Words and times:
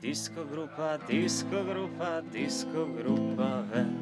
Disco 0.00 0.44
grupa, 0.44 0.98
disco 1.08 1.64
grupa, 1.64 2.22
disco 2.30 2.86
grupa 2.86 3.64
ven. 3.72 3.96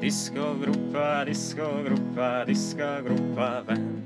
Disco 0.00 0.54
grupa, 0.54 1.24
disco 1.24 1.82
grupa, 1.82 2.44
disco 2.44 3.02
grupa 3.02 3.62
ven. 3.66 4.04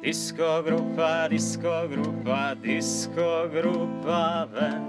Disco 0.00 0.62
grupa, 0.62 1.28
disco 1.28 1.88
grupa, 1.88 2.54
disco 2.54 3.48
grupa 3.50 4.46
ven. 4.46 4.82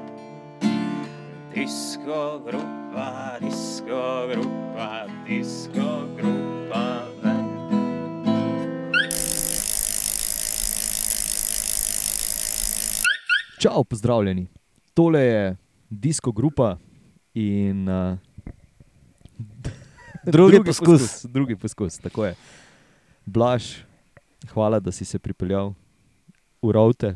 Disco 1.51 2.39
grupa, 2.45 3.39
disco 3.41 4.27
grupa, 4.27 5.07
disco 5.25 6.07
grupa 6.15 7.07
ven. 7.23 7.47
Čau, 13.59 13.83
pozdravljeni. 13.83 14.56
Tole 14.97 15.21
je 15.21 15.41
disko 15.89 16.31
grupa 16.33 16.77
in 17.37 17.85
uh, 17.85 18.17
Drugi 20.33 20.63
poskus. 20.65 21.25
Drugi 21.29 21.55
poskus, 21.55 21.97
tako 21.97 22.25
je. 22.25 22.35
Blaž, 23.25 23.77
hvala, 24.53 24.79
da 24.79 24.91
si 24.91 25.05
se 25.05 25.19
pripeljal 25.19 25.73
v 26.61 26.71
Rovte, 26.71 27.15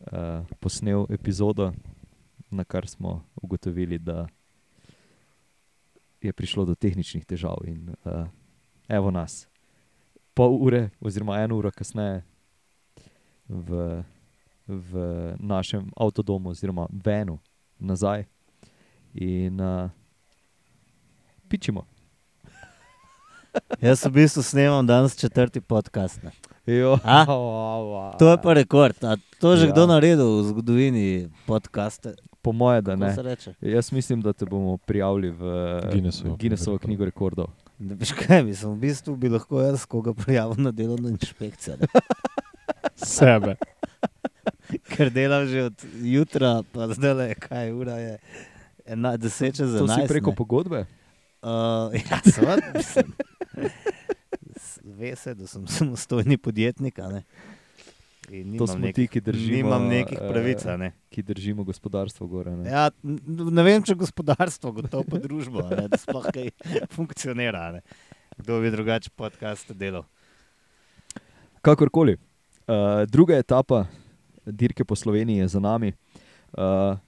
uh, 0.00 0.46
posnel 0.60 1.06
epizodo, 1.10 1.72
na 2.50 2.64
kar 2.64 2.88
smo 2.88 3.24
ugotovili, 3.42 3.98
da 3.98 4.26
je 6.20 6.32
prišlo 6.32 6.64
do 6.64 6.74
tehničnih 6.74 7.26
težav. 7.26 7.60
In 7.68 7.94
uh, 8.04 8.26
evo 8.88 9.10
nas, 9.10 9.46
pol 10.34 10.56
ure, 10.56 10.88
oziroma 11.00 11.38
eno 11.44 11.60
uro 11.60 11.70
kasneje, 11.70 12.24
v, 13.48 14.02
v 14.68 14.92
našem 15.40 15.88
avtodomu, 15.96 16.50
oziroma 16.50 16.86
Venu, 16.92 17.38
nazaj. 17.80 18.24
In 19.14 19.60
uh, 19.60 19.90
pičimo. 21.48 21.84
Jaz 23.80 24.04
v 24.06 24.10
bistvu 24.12 24.42
snemam 24.42 24.86
danes 24.86 25.16
četrti 25.16 25.60
podcast. 25.60 26.22
Ne. 26.22 26.30
Jo, 26.66 26.98
A? 27.04 27.24
To 28.20 28.30
je 28.30 28.36
pa 28.42 28.52
rekord. 28.52 29.04
A 29.04 29.16
to 29.40 29.52
je 29.52 29.56
že 29.56 29.66
Ja. 29.66 29.72
kdo 29.72 29.86
naredil 29.86 30.42
v 30.42 30.44
zgodovini 30.44 31.28
podcaste? 31.46 32.14
Po 32.42 32.52
moje, 32.52 32.82
da 32.82 32.96
ne. 32.96 33.14
Jaz 33.60 33.92
mislim, 33.92 34.20
da 34.20 34.32
te 34.32 34.44
bomo 34.46 34.76
prijavili 34.76 35.30
v 35.30 35.42
Guinnessovo 35.92 36.36
Guinnessovo 36.36 36.78
knjigo 36.78 37.04
rekordov. 37.04 37.46
Ne 37.78 37.94
veš 37.94 38.12
kaj, 38.12 38.42
mislim, 38.44 38.72
v 38.74 38.78
bistvu 38.78 39.16
bi 39.16 39.28
lahko 39.28 39.62
jaz 39.62 39.86
koga 39.86 40.14
prijavil 40.14 40.54
na 40.58 40.70
delovno 40.70 41.08
inšpekcijo. 41.08 41.76
Sebe. 42.94 43.56
Ker 44.92 45.10
delam 45.10 45.46
že 45.46 45.64
od 45.64 45.76
jutra, 46.02 46.62
pa 46.72 46.88
zdaj 46.88 47.14
le 47.14 47.26
kaj 47.34 47.72
ura 47.72 47.96
je. 47.96 48.14
Ena, 48.86 49.16
deset 49.16 49.56
čez 49.56 49.72
To 49.72 49.84
si 49.84 49.92
enajst. 49.92 50.08
preko 50.08 50.30
ne. 50.30 50.36
pogodbe? 50.36 50.80
Uh, 51.38 51.92
ja, 51.94 52.18
seveda. 52.24 52.72
Ve 54.82 55.16
se, 55.16 55.34
da 55.34 55.46
sem 55.46 55.66
samostojni 55.66 56.36
podjetnik. 56.36 56.96
To 56.96 57.08
nimam 58.28 58.66
smo 58.66 58.78
nekih- 58.78 58.94
ti, 58.94 59.08
ki 59.08 59.20
držimo, 59.20 59.56
Nimam 59.56 59.86
nekih 59.88 60.18
eh, 60.20 60.28
pravic. 60.28 60.64
Ne. 60.78 60.92
Ki 61.08 61.22
držimo 61.22 61.64
gospodarstvo 61.64 62.26
gore. 62.26 62.56
Ne? 62.56 62.70
Ja, 62.70 62.90
ne 63.02 63.62
vem, 63.62 63.82
če 63.82 63.94
gospodarstvo, 63.94 64.72
gotovo 64.72 65.04
pa 65.04 65.18
družbo, 65.18 65.62
ne, 65.62 65.88
da 65.88 65.96
sploh 65.96 66.26
kaj 66.26 66.50
funkcionira. 66.96 67.72
Ne. 67.72 67.80
Kdo 68.36 68.60
bi 68.60 68.70
drugače 68.70 69.10
podcast 69.10 69.72
delal? 69.72 70.04
Kakorkoli. 71.60 72.16
Uh, 72.66 73.04
druga 73.06 73.36
etapa 73.36 73.86
dirke 74.50 74.84
po 74.84 74.96
Sloveniji 74.96 75.38
je 75.38 75.48
za 75.48 75.60
nami. 75.60 75.92
Uh, 76.52 76.98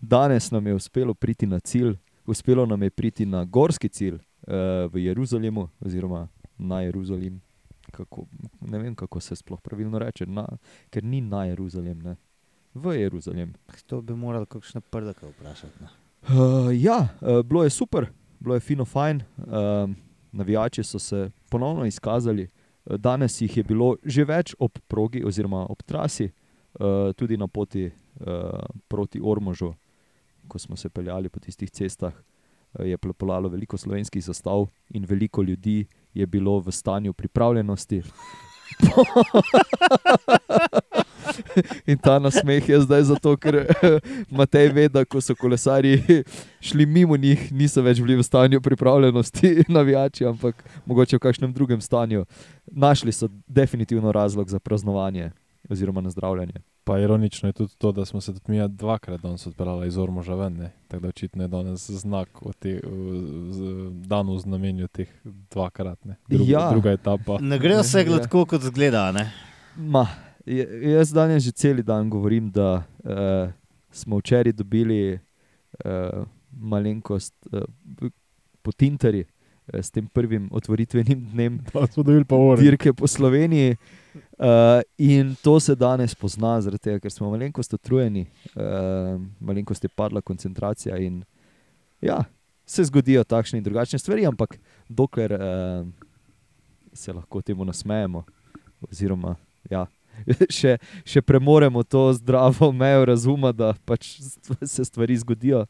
danes 0.00 0.50
nam 0.50 0.66
je 0.66 0.74
uspelo 0.74 1.14
priti 1.14 1.46
na 1.46 1.60
cilj, 1.60 1.96
uspelo 2.26 2.66
nam 2.66 2.82
je 2.82 2.90
priti 2.90 3.26
na 3.26 3.44
gorski 3.44 3.88
cilj 3.88 4.14
uh, 4.14 4.20
v 4.92 5.04
Jeruzalemu, 5.04 5.68
oziroma 5.80 6.28
na 6.58 6.80
Jeruzalem. 6.80 7.40
Kako, 7.92 8.26
ne 8.60 8.78
vem, 8.78 8.94
kako 8.94 9.20
se 9.20 9.36
sploh 9.36 9.60
pravilno 9.60 9.98
reče, 9.98 10.26
na, 10.26 10.46
ker 10.90 11.04
ni 11.04 11.20
na 11.20 11.44
Jeruzalem, 11.44 12.02
ne. 12.02 12.16
v 12.74 12.96
Jeruzalem. 13.00 13.54
To 13.86 14.02
bi 14.02 14.14
morali 14.14 14.46
kakšne 14.46 14.80
prdake 14.80 15.26
vprašati. 15.26 15.82
Ne. 15.82 15.88
Uh, 16.24 16.72
ja, 16.72 17.08
uh, 17.20 17.42
bilo 17.42 17.64
je 17.64 17.70
super, 17.70 18.08
bilo 18.40 18.54
je 18.54 18.60
fino, 18.60 18.84
fajn. 18.84 19.22
Uh, 19.36 19.90
navijači 20.32 20.82
so 20.84 20.98
se 20.98 21.30
ponovno 21.50 21.86
izkazali. 21.86 22.48
Danes 22.84 23.40
jih 23.40 23.56
je 23.56 23.62
bilo 23.62 23.96
že 24.04 24.24
več 24.24 24.54
ob 24.58 24.78
progi, 24.88 25.22
oziroma 25.24 25.66
ob 25.70 25.82
trasi, 25.82 26.24
uh, 26.24 26.43
tudi 27.16 27.36
na 27.36 27.46
poti 27.46 27.86
uh, 27.86 28.60
proti 28.88 29.20
Ormožu, 29.22 29.74
ko 30.48 30.58
smo 30.58 30.76
se 30.76 30.88
peljali 30.88 31.28
po 31.28 31.40
tistih 31.40 31.70
cestah. 31.70 32.12
uh, 32.14 32.86
Je 32.86 32.98
plapolalo 32.98 33.48
veliko 33.48 33.76
slovenskih 33.76 34.24
zastav 34.24 34.66
in 34.90 35.04
veliko 35.08 35.42
ljudi 35.42 35.86
je 36.14 36.26
bilo 36.26 36.58
v 36.60 36.72
stanju 36.72 37.12
pripravljenosti. 37.12 38.02
In 41.86 41.98
ta 41.98 42.18
nasmeh 42.18 42.68
je 42.68 42.80
zdaj 42.80 43.02
zato, 43.02 43.36
ker 43.36 43.54
eh, 43.54 44.00
Matej 44.38 44.68
ve, 44.74 44.88
da 44.88 45.04
so 45.20 45.34
kolesarji 45.34 46.24
šli 46.66 46.86
mimo 46.86 47.16
njih, 47.16 47.52
niso 47.52 47.82
več 47.82 48.00
bili 48.00 48.16
v 48.16 48.22
stanju 48.22 48.60
pripravljenosti, 48.60 49.64
navijači, 49.68 50.26
ampak 50.26 50.64
mogoče 50.86 51.16
v 51.16 51.20
kakšnem 51.20 51.52
drugem 51.52 51.80
stanju. 51.80 52.24
Našli 52.66 53.12
so 53.12 53.28
definitivno 53.46 54.12
razlog 54.12 54.50
za 54.50 54.58
praznovanje 54.58 55.30
oziroma 55.70 56.00
nazdravljanje. 56.00 56.52
Pa 56.84 56.98
ironično 56.98 57.48
je 57.48 57.52
tudi 57.54 57.74
to, 57.78 57.92
da 57.92 58.04
smo 58.04 58.20
se 58.20 58.32
tudi 58.32 58.52
mi 58.52 58.68
dvakrat 58.68 59.20
danes 59.20 59.46
odpeljali 59.46 59.88
iz 59.88 59.96
Ormoža 59.96 60.34
ven. 60.34 60.52
ne. 60.54 60.72
Tako 60.88 61.02
da 61.02 61.08
očitno 61.08 61.42
je 61.42 61.48
danes 61.48 61.90
znak 61.90 62.42
o 62.42 62.52
te, 62.52 62.74
v- 62.76 63.22
z, 63.50 63.60
dan 64.02 64.28
v 64.28 64.38
znamenju 64.38 64.88
teh 64.88 65.08
dvakrat. 65.50 66.04
Ne. 66.04 66.16
Druga, 66.28 66.50
Ja. 66.50 66.70
druga 66.70 66.90
etapa. 66.92 67.38
Ne 67.40 67.58
gre 67.58 67.76
vse 67.76 67.98
Ja. 67.98 68.04
gladko, 68.04 68.44
kot 68.46 68.60
zgleda. 68.62 69.12
Ne? 69.12 69.32
Ma, 69.78 70.06
jaz 70.92 71.10
danes 71.10 71.42
že 71.42 71.52
cel 71.52 71.76
dan 71.78 72.10
govorim, 72.10 72.50
da 72.50 72.68
uh, 72.98 73.50
smo 73.90 74.18
včeraj 74.18 74.52
dobili 74.52 75.18
uh, 75.80 76.26
malenkost 76.52 77.34
uh, 77.48 77.62
po 78.62 78.72
Tinterju. 78.72 79.24
S 79.72 79.90
tem 79.90 80.06
prvim 80.06 80.48
otvoritvenim 80.52 81.24
dnem 81.26 81.58
Pa 81.72 81.86
smo 81.86 82.02
dobili 82.02 82.24
pa 82.24 82.36
ure. 82.36 82.60
dirke 82.60 82.92
po 82.92 83.06
Sloveniji. 83.06 83.76
Uh, 84.38 84.82
in 84.98 85.36
to 85.42 85.60
se 85.60 85.74
danes 85.78 86.14
pozna, 86.14 86.56
zaradi 86.60 86.82
tega, 86.82 86.98
ker 87.00 87.12
smo 87.12 87.28
malenkost 87.30 87.76
utrujeni, 87.76 88.24
uh, 88.56 89.20
malenkost 89.40 89.84
je 89.86 89.90
padla 89.94 90.20
koncentracija. 90.20 90.96
In, 90.98 91.20
ja, 92.02 92.24
se 92.66 92.84
zgodijo 92.84 93.22
takšne 93.24 93.60
in 93.60 93.64
drugačne 93.64 93.98
stvari, 93.98 94.26
ampak 94.26 94.56
dokler 94.88 95.36
uh, 95.38 95.86
se 96.92 97.12
lahko 97.12 97.42
temu 97.42 97.64
nasmejemo, 97.64 98.24
oziroma 98.90 99.36
ja, 99.70 99.84
še, 100.58 100.78
še 101.06 101.22
premoremo 101.22 101.82
to 101.86 102.08
zdravo 102.18 102.72
mejo 102.72 103.04
razuma, 103.04 103.52
da 103.52 103.70
pač 103.86 104.16
se 104.66 104.84
stvari 104.84 105.14
zgodijo, 105.16 105.62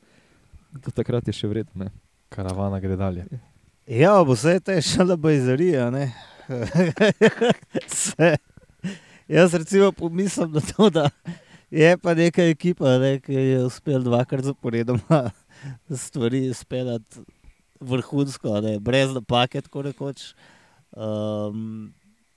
do 0.73 0.91
takrat 0.91 1.29
je 1.29 1.37
še 1.37 1.53
vredno. 1.53 1.85
ne. 1.85 1.93
Karavana 2.33 2.81
gre 2.81 2.97
dalje. 2.97 3.29
Ja, 3.87 4.17
bo 4.25 4.33
vse 4.33 4.57
te 4.65 4.81
šala 4.83 5.17
bajzarija. 5.21 5.91
ne. 5.93 6.09
Se- 7.89 8.37
Jaz 9.29 9.55
recimo 9.55 9.93
pomislim 9.93 10.53
na 10.53 10.61
to, 10.63 10.91
da 10.91 11.11
je 11.71 11.97
pa 11.99 12.15
neka 12.15 12.43
ekipa, 12.45 12.99
ne, 12.99 13.21
ki 13.21 13.33
je 13.33 13.65
uspel 13.65 14.03
dvakrat 14.03 14.45
zaporedoma 14.45 15.31
stvari 15.91 16.47
izpeljati 16.47 17.21
vrhunsko, 17.81 18.61
ne, 18.61 18.79
brez 18.81 19.13
napake, 19.13 19.61
tako 19.61 19.83
rekoč. 19.83 20.35
Um, 20.93 21.93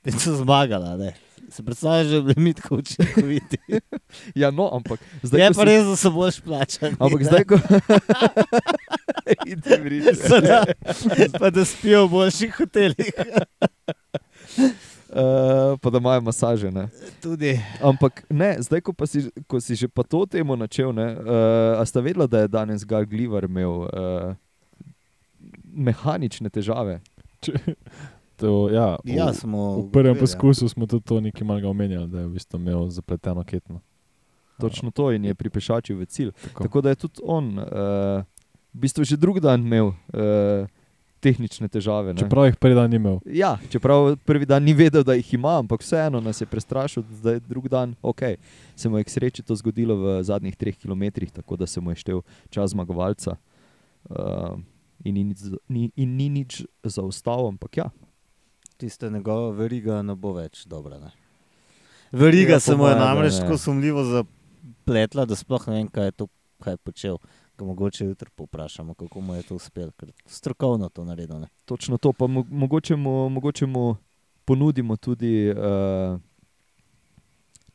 in 0.05 0.15
so 0.15 0.35
zmagala. 0.35 0.95
Ne. 0.97 1.13
Se 1.49 1.63
predstavljaš, 1.63 2.07
da 2.07 2.15
je 2.15 2.21
bilo 2.21 2.33
mi 2.37 2.53
tako 2.53 2.75
učinkoviti. 2.75 3.57
Ja, 4.35 4.51
no, 4.51 4.69
ampak 4.73 4.99
zdaj, 5.23 5.41
Je 5.41 5.47
pa 5.49 5.53
si- 5.55 5.65
res, 5.65 5.83
da 5.83 5.95
so 5.95 6.11
boš 6.11 6.39
plačani. 6.41 6.95
Ampak 6.99 7.19
ne. 7.19 7.25
zdaj, 7.25 7.43
ko. 7.43 7.55
Idem 9.45 9.83
reči. 9.83 10.19
Pa 10.23 10.39
da, 10.39 10.59
pa 11.37 11.49
da 11.49 11.65
spijo 11.65 12.05
v 12.05 12.11
boljših 12.11 12.55
hotelih. 12.55 13.11
Uh, 15.09 15.79
pa 15.79 15.89
da 15.89 15.97
imajo 15.97 16.21
masaže. 16.21 16.71
Ne? 16.71 16.89
Tudi. 17.23 17.59
Ampak 17.81 18.25
ne, 18.29 18.57
zdaj, 18.59 18.81
ko, 18.81 18.93
pa 18.93 19.07
si, 19.07 19.29
ko 19.47 19.61
si 19.63 19.75
že 19.75 19.87
pa 19.87 20.03
to 20.03 20.25
temo 20.27 20.55
načel, 20.55 20.91
ne, 20.91 21.15
uh, 21.15 21.79
a 21.79 21.85
sta 21.87 22.03
vedela, 22.03 22.27
da 22.27 22.43
je 22.43 22.51
danes 22.51 22.83
Gal 22.83 23.05
Glivar 23.07 23.47
imel 23.47 23.87
uh, 23.87 24.35
mehanične 25.63 26.49
težave? 26.49 26.99
To, 28.37 28.69
ja, 28.69 29.01
v, 29.01 29.17
Ja, 29.17 29.33
smo 29.33 29.89
v 29.89 29.89
prvem 29.89 30.13
ugotovili, 30.13 30.17
ja. 30.17 30.21
poskusu 30.21 30.69
smo 30.69 30.85
tudi 30.85 31.05
to 31.09 31.17
nekaj 31.21 31.41
malega 31.41 31.69
omenjali, 31.69 32.05
da 32.07 32.19
je 32.19 32.27
v 32.27 32.33
bistvu 32.37 32.59
imel 32.59 32.89
zapleteno 32.89 33.43
ketno. 33.43 33.81
Točno 34.61 34.91
to 34.91 35.11
in 35.11 35.25
je 35.25 35.33
pripešačil 35.33 35.97
v 35.97 36.05
cilj. 36.05 36.31
Tako. 36.31 36.63
Tako 36.63 36.81
da 36.81 36.89
je 36.89 36.95
tudi 36.95 37.21
on 37.23 37.57
uh, 37.57 37.65
v 38.73 38.77
bistvu 38.77 39.03
že 39.03 39.17
drug 39.17 39.39
dan 39.39 39.65
imel 39.65 39.87
uh, 39.87 40.69
tehnične 41.19 41.67
težave. 41.67 42.13
Ne. 42.13 42.19
Čeprav 42.19 42.45
jih 42.45 42.55
prvi 42.55 42.75
dan 42.75 42.89
ni 42.89 42.95
imel. 42.95 43.19
Ja, 43.25 43.57
čeprav 43.69 44.15
prvi 44.17 44.45
dan 44.45 44.63
ni 44.63 44.73
vedel, 44.73 45.03
da 45.03 45.13
jih 45.13 45.33
ima, 45.33 45.57
ampak 45.59 45.81
vseeno 45.81 46.21
nas 46.21 46.41
je 46.41 46.45
prestrašil, 46.45 47.03
da 47.23 47.31
je 47.31 47.39
drugi 47.39 47.69
dan 47.69 47.95
ok. 48.01 48.21
Se 48.75 48.89
mu 48.89 48.97
je 48.97 49.03
k 49.03 49.09
sreči 49.09 49.43
to 49.43 49.55
zgodilo 49.55 49.95
v 49.95 50.23
zadnjih 50.23 50.55
treh 50.55 50.77
kilometrih, 50.77 51.31
tako 51.31 51.55
da 51.55 51.67
se 51.67 51.81
mu 51.81 51.91
je 51.91 51.95
štel 51.95 52.21
čas 52.49 52.71
zmagovalca. 52.71 53.35
Uh, 54.09 54.55
in, 55.03 55.13
ni 55.13 55.23
nič, 55.23 55.37
za- 55.37 55.57
ni, 55.67 55.91
in 55.95 56.15
ni 56.15 56.29
nič 56.29 56.63
zaostal, 56.83 57.47
ampak 57.47 57.77
ja, 57.77 57.89
Tista 58.77 59.09
njegova 59.09 59.49
veriga 59.51 60.01
ne 60.01 60.13
bo 60.15 60.33
več 60.33 60.65
dobra. 60.65 60.99
Ne? 60.99 61.09
Veriga 62.11 62.53
Ja, 62.53 62.59
se 62.59 62.75
mu 62.75 62.87
je 62.87 62.95
namreč 62.95 63.39
tako 63.39 63.57
sumljivo 63.57 64.03
zapletla, 64.03 65.25
da 65.25 65.35
sploh 65.35 65.67
ne 65.67 65.73
vem, 65.73 65.87
kaj 65.87 66.05
je, 66.05 66.11
to, 66.11 66.27
kaj 66.61 66.73
je 66.73 66.77
počel. 66.77 67.17
Ga 67.57 67.65
mogoče 67.65 68.05
jutri 68.05 68.29
povprašamo, 68.35 68.93
kako 68.93 69.21
mu 69.21 69.35
je 69.35 69.43
to 69.43 69.55
uspelo, 69.55 69.91
ker 69.91 70.11
strokovno 70.25 70.89
to 70.89 71.05
naredil. 71.05 71.39
Ne? 71.39 71.47
točno 71.65 71.97
to. 71.97 72.13
Pa 72.13 72.27
mo 72.27 72.45
mogoče, 72.49 72.95
mu, 72.95 73.29
mogoče 73.29 73.65
mu 73.65 73.95
ponudimo 74.45 74.95
tudi 74.95 75.49
uh, 75.49 76.19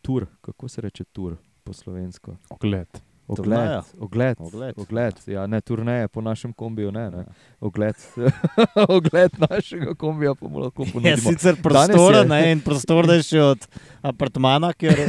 tur, 0.03 0.27
kako 0.41 0.69
se 0.69 0.81
reče 0.81 1.05
tur 1.05 1.37
po 1.65 1.73
slovensko. 1.73 2.37
Ogled. 2.51 3.12
Ogled, 3.33 3.71
ogled, 4.01 4.37
Ogled. 4.41 4.75
ogled. 4.79 5.15
Ja, 5.27 5.47
ne 5.47 5.61
turneje 5.61 6.09
po 6.09 6.21
našem 6.21 6.53
kombiju, 6.53 6.93
ne, 6.93 7.11
ne. 7.11 7.25
Ogled, 7.61 7.95
ogled 8.89 9.31
našega 9.41 9.95
kombija 9.95 10.35
pa 10.35 10.49
mu 10.49 10.59
lahko 10.59 10.83
Je 10.85 10.93
ponudimo. 10.93 11.17
sicer 11.17 11.55
Danes 11.55 11.63
prostora, 11.63 12.19
je- 12.19 12.25
ne, 12.27 12.41
in 12.53 12.61
prostornejši 12.61 13.39
od 13.41 13.67
apartmana, 14.03 14.73
kjer 14.73 14.99
eh, 14.99 15.09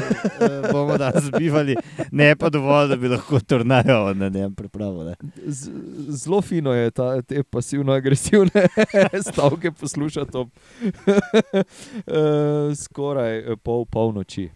bomo 0.72 0.98
danes 0.98 1.32
bivali, 1.32 1.76
ne 2.12 2.36
pa 2.36 2.50
dovolj, 2.50 2.90
da 2.90 2.96
bi 2.96 3.08
lahko 3.08 3.40
turnajo 3.42 4.14
na 4.14 4.30
njem 4.30 4.54
pripravili. 4.54 5.16
Zelo 6.10 6.42
fino 6.42 6.74
je 6.74 6.92
ta, 6.92 7.22
te 7.22 7.44
pasivno-agresivne 7.44 8.68
stavke 9.24 9.72
poslušati 9.72 10.38
ob 10.38 10.50
eh, 11.08 11.64
skoraj 12.76 13.34
pol 13.58 13.86
polnoči. 13.86 14.50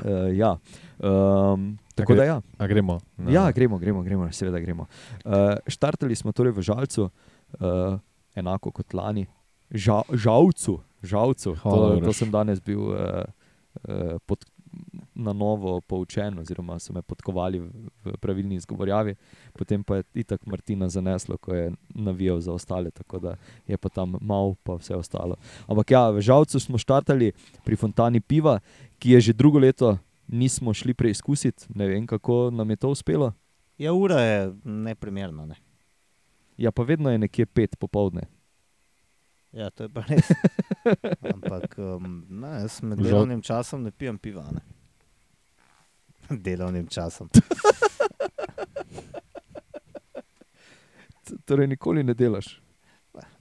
Uh, 0.00 0.28
ja. 0.30 0.56
um, 0.98 1.64
tako 1.94 2.12
gre- 2.12 2.16
da, 2.16 2.24
ja. 2.24 2.36
A 2.56 2.66
gremo. 2.66 2.98
na- 3.16 3.30
ja, 3.30 3.50
gremo, 3.50 3.78
gremo, 3.78 4.02
gremo, 4.02 4.26
seveda 4.30 4.58
gremo. 4.58 4.86
Uh, 5.22 5.32
štartali 5.66 6.12
smo 6.12 6.32
torej 6.32 6.52
v 6.52 6.62
Žalcu, 6.62 7.04
uh, 7.04 7.98
enako 8.34 8.70
kot 8.72 8.92
lani, 8.92 9.26
Ža, 9.70 10.02
Žalcu. 10.10 10.80
žalcu. 11.00 11.54
Hvala, 11.56 11.96
To, 11.96 12.00
to 12.02 12.12
sem 12.12 12.28
danes 12.28 12.58
bil 12.58 12.80
uh, 12.82 13.24
uh, 13.82 14.18
pod, 14.20 14.44
na 15.20 15.32
novo 15.36 15.80
poučen, 15.80 16.38
oziroma 16.38 16.78
so 16.80 16.94
me 16.96 17.02
podkovali 17.02 17.60
v, 17.60 17.68
v 18.04 18.16
pravilni 18.20 18.56
izgovorjavi. 18.56 19.14
Potem 19.52 19.84
pa 19.84 20.00
je 20.00 20.24
itak 20.24 20.46
Martina 20.46 20.88
zaneslo, 20.88 21.36
ko 21.38 21.54
je 21.54 21.70
navijal 21.94 22.40
za 22.40 22.52
ostale, 22.52 22.90
tako 22.90 23.18
da 23.18 23.36
je 23.68 23.76
pa 23.76 23.88
tam 23.88 24.16
mal, 24.20 24.54
pa 24.64 24.78
vse 24.80 24.96
ostalo. 24.96 25.36
Ampak 25.68 25.90
ja, 25.90 26.08
v 26.10 26.24
Žalcu 26.24 26.60
smo 26.60 26.80
štartali 26.80 27.32
pri 27.64 27.76
Fontani 27.76 28.20
piva, 28.20 28.58
ki 28.98 29.16
je 29.16 29.30
že 29.30 29.36
drugo 29.36 29.58
leto 29.58 29.98
nismo 30.30 30.74
šli 30.74 30.94
preizkusiti. 30.94 31.66
Ne 31.74 31.86
vem, 31.86 32.06
kako 32.06 32.50
nam 32.50 32.70
je 32.70 32.76
to 32.76 32.88
uspelo. 32.88 33.32
Ja, 33.78 33.92
ura 33.92 34.20
je 34.20 34.52
neprimerna. 34.64 35.46
Ne? 35.46 35.54
Ja, 36.56 36.72
pa 36.72 36.82
vedno 36.82 37.10
je 37.10 37.18
nekje 37.18 37.46
pet 37.46 37.78
popovdne. 37.78 38.22
Ja, 39.52 39.70
to 39.70 39.82
je 39.82 39.88
pa 39.88 40.04
res. 40.06 40.30
Ampak 41.34 41.78
um, 41.78 42.26
ne, 42.28 42.60
jaz 42.62 42.82
med 42.82 43.00
delovnim 43.02 43.42
časom 43.42 43.82
ne 43.82 43.90
pijem 43.90 44.18
piva. 44.18 44.44
Ne? 44.52 44.60
Delovnim 46.44 46.86
časom. 46.86 47.28
Torej, 51.44 51.66
nikoli 51.66 52.02
ne 52.02 52.14
delaš. 52.14 52.60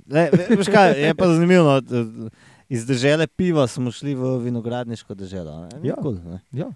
Le, 0.06 0.30
ve- 0.34 0.56
veš 0.56 0.70
kaj, 0.70 0.94
je 0.98 1.16
pa 1.16 1.28
zanimivo. 1.28 1.82
no, 1.82 2.30
Iz 2.70 2.86
dežele 2.86 3.26
piva 3.28 3.68
smo 3.68 3.92
šli 3.92 4.14
v 4.14 4.38
vinogradniško. 4.40 5.16
Ne? 5.16 5.70
Ja. 5.84 5.96
Cool? 5.96 6.18
Ja. 6.52 6.70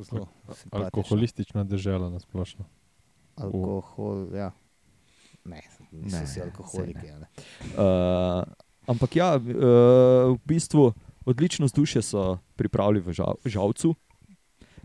Zelo. 0.00 0.28
Alkoholistična 0.70 1.64
država 1.64 2.08
na 2.10 2.20
splošno. 2.20 2.64
Alkohol, 3.36 4.34
ja. 4.34 4.50
Ne, 5.44 5.60
niso 5.92 6.16
Ne, 6.16 6.24
vsi 6.24 6.40
alkoholiki. 6.40 7.06
ne. 7.06 7.18
Ne. 7.20 7.26
Uh, 7.76 8.44
ampak 8.86 9.16
ja, 9.16 9.36
uh, 9.36 9.44
v 10.32 10.38
bistvu 10.44 10.92
odlično 11.24 11.66
vzdušje 11.66 12.02
so 12.02 12.38
pripravili 12.56 13.00
v 13.00 13.12
žal, 13.12 13.36
Žalcu. 13.44 13.94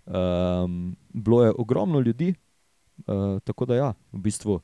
Um, 0.10 0.96
bilo 1.10 1.44
je 1.44 1.54
ogromno 1.58 2.00
ljudi, 2.00 2.34
uh, 2.98 3.40
tako 3.44 3.66
da 3.66 3.76
ja, 3.76 3.94
v 4.12 4.22
bistvu 4.26 4.60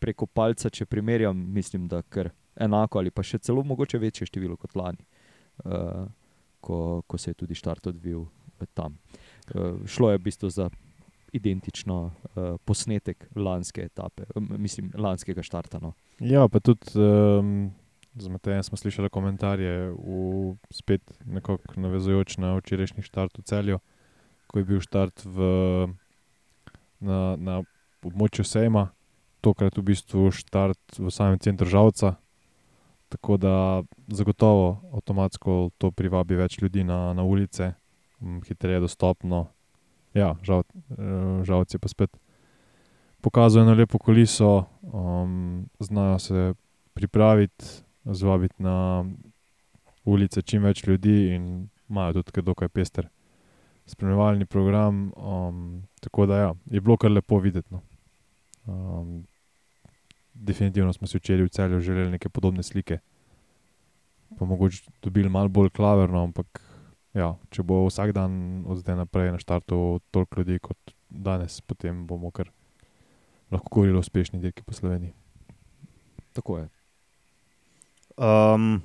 preko 0.00 0.26
palca, 0.26 0.70
če 0.70 0.86
primerjam, 0.88 1.36
mislim, 1.52 1.88
da 1.88 2.00
kar 2.02 2.30
enako 2.56 2.98
ali 2.98 3.12
pa 3.12 3.22
še 3.22 3.38
celo 3.44 3.62
mogoče 3.64 4.00
večje 4.00 4.28
število 4.30 4.56
kot 4.56 4.76
lani, 4.76 5.04
uh, 5.64 6.06
ko, 6.64 7.02
ko 7.06 7.18
se 7.18 7.34
je 7.34 7.40
tudi 7.42 7.54
štart 7.54 7.92
odvil 7.92 8.24
eh, 8.24 8.66
tam. 8.72 8.96
Uh, 9.52 9.84
šlo 9.84 10.10
je 10.14 10.20
v 10.20 10.24
bistvu 10.24 10.50
za 10.50 10.70
identično 11.36 11.98
uh, 12.08 12.56
posnetek 12.64 13.28
lanske 13.36 13.84
etape, 13.84 14.24
mislim, 14.40 14.90
lanskega 14.96 15.44
štarta. 15.46 15.78
No. 15.78 15.92
Ja, 16.18 16.48
pa 16.48 16.58
tudi 16.64 16.96
um, 16.96 17.70
z 18.16 18.32
Matejem 18.32 18.62
smo 18.62 18.80
slišali 18.80 19.12
komentarje, 19.12 19.92
v, 19.92 20.56
spet 20.74 21.12
nekako 21.24 21.76
navezujoč 21.76 22.40
na 22.42 22.56
včerajšnji 22.58 23.04
štart 23.06 23.38
v 23.38 23.46
celju, 23.46 23.78
ko 24.50 24.58
je 24.58 24.66
bil 24.66 24.80
štart 24.82 25.22
v, 25.22 25.38
na, 26.98 27.38
na 27.38 27.60
območju 28.02 28.42
Sejma, 28.42 28.90
tokrat 29.40 29.78
v 29.78 29.84
bistvu 29.92 30.32
štart 30.34 30.98
v 30.98 31.12
samem 31.14 31.38
centru 31.38 31.70
Žalca. 31.70 32.18
Tako 33.10 33.38
da 33.38 33.82
zagotovo 34.10 34.82
avtomatsko 34.94 35.70
to 35.78 35.90
privabi 35.94 36.38
več 36.38 36.58
ljudi 36.62 36.82
na, 36.86 37.14
na 37.14 37.22
ulice, 37.26 37.72
hitreje 38.46 38.82
dostopno. 38.82 39.48
Ja, 40.14 40.34
žal, 40.42 40.66
eh, 40.98 41.46
žalci 41.46 41.78
pa 41.78 41.86
spet 41.90 42.10
pokazujejo 43.22 43.68
eno 43.68 43.74
lepo 43.78 43.98
kuliso, 43.98 44.64
um, 44.82 45.68
znajo 45.78 46.18
se 46.18 46.54
pripraviti, 46.94 47.64
zvabiti 48.04 48.62
na 48.62 49.04
ulice 50.04 50.42
čim 50.42 50.66
več 50.66 50.82
ljudi 50.86 51.34
in 51.36 51.68
imajo 51.90 52.22
tudi 52.22 52.42
dokaj 52.42 52.68
pester 52.68 53.06
spremljevalni 53.90 54.46
program. 54.46 55.12
Um, 55.16 55.82
tako 56.00 56.26
da 56.26 56.36
ja, 56.36 56.54
je 56.70 56.80
bilo 56.80 56.96
kar 56.96 57.10
lepo 57.10 57.38
videti. 57.38 57.74
No. 57.74 57.82
Um, 58.66 59.26
definitivno 60.34 60.92
smo 60.92 61.06
si 61.06 61.18
včeraj 61.18 61.44
v 61.44 61.48
celju 61.48 61.80
želeli 61.80 62.10
neke 62.10 62.28
podobne 62.28 62.62
slike. 62.62 62.98
Pa 64.38 64.44
mogoče 64.44 64.90
dobili 65.02 65.28
malo 65.28 65.48
bolj 65.48 65.70
klaverno, 65.70 66.22
ampak 66.22 66.62
ja, 67.14 67.34
če 67.50 67.62
bo 67.62 67.82
vsak 67.88 68.12
dan 68.14 68.64
od 68.66 68.78
zdaj 68.78 68.96
naprej 68.96 69.32
na 69.34 69.38
štartu 69.38 70.00
toliko 70.10 70.40
ljudi 70.40 70.58
kot 70.62 70.94
danes, 71.10 71.60
potem 71.60 72.06
bomo 72.06 72.30
kar 72.30 72.50
lahko 73.50 73.68
govorili 73.74 73.98
o 73.98 74.00
uspešni 74.00 74.38
dirki 74.40 74.62
po 74.62 74.72
Sloveniji. 74.72 75.12
Tako 76.32 76.58
je. 76.58 76.68
Um, 78.16 78.82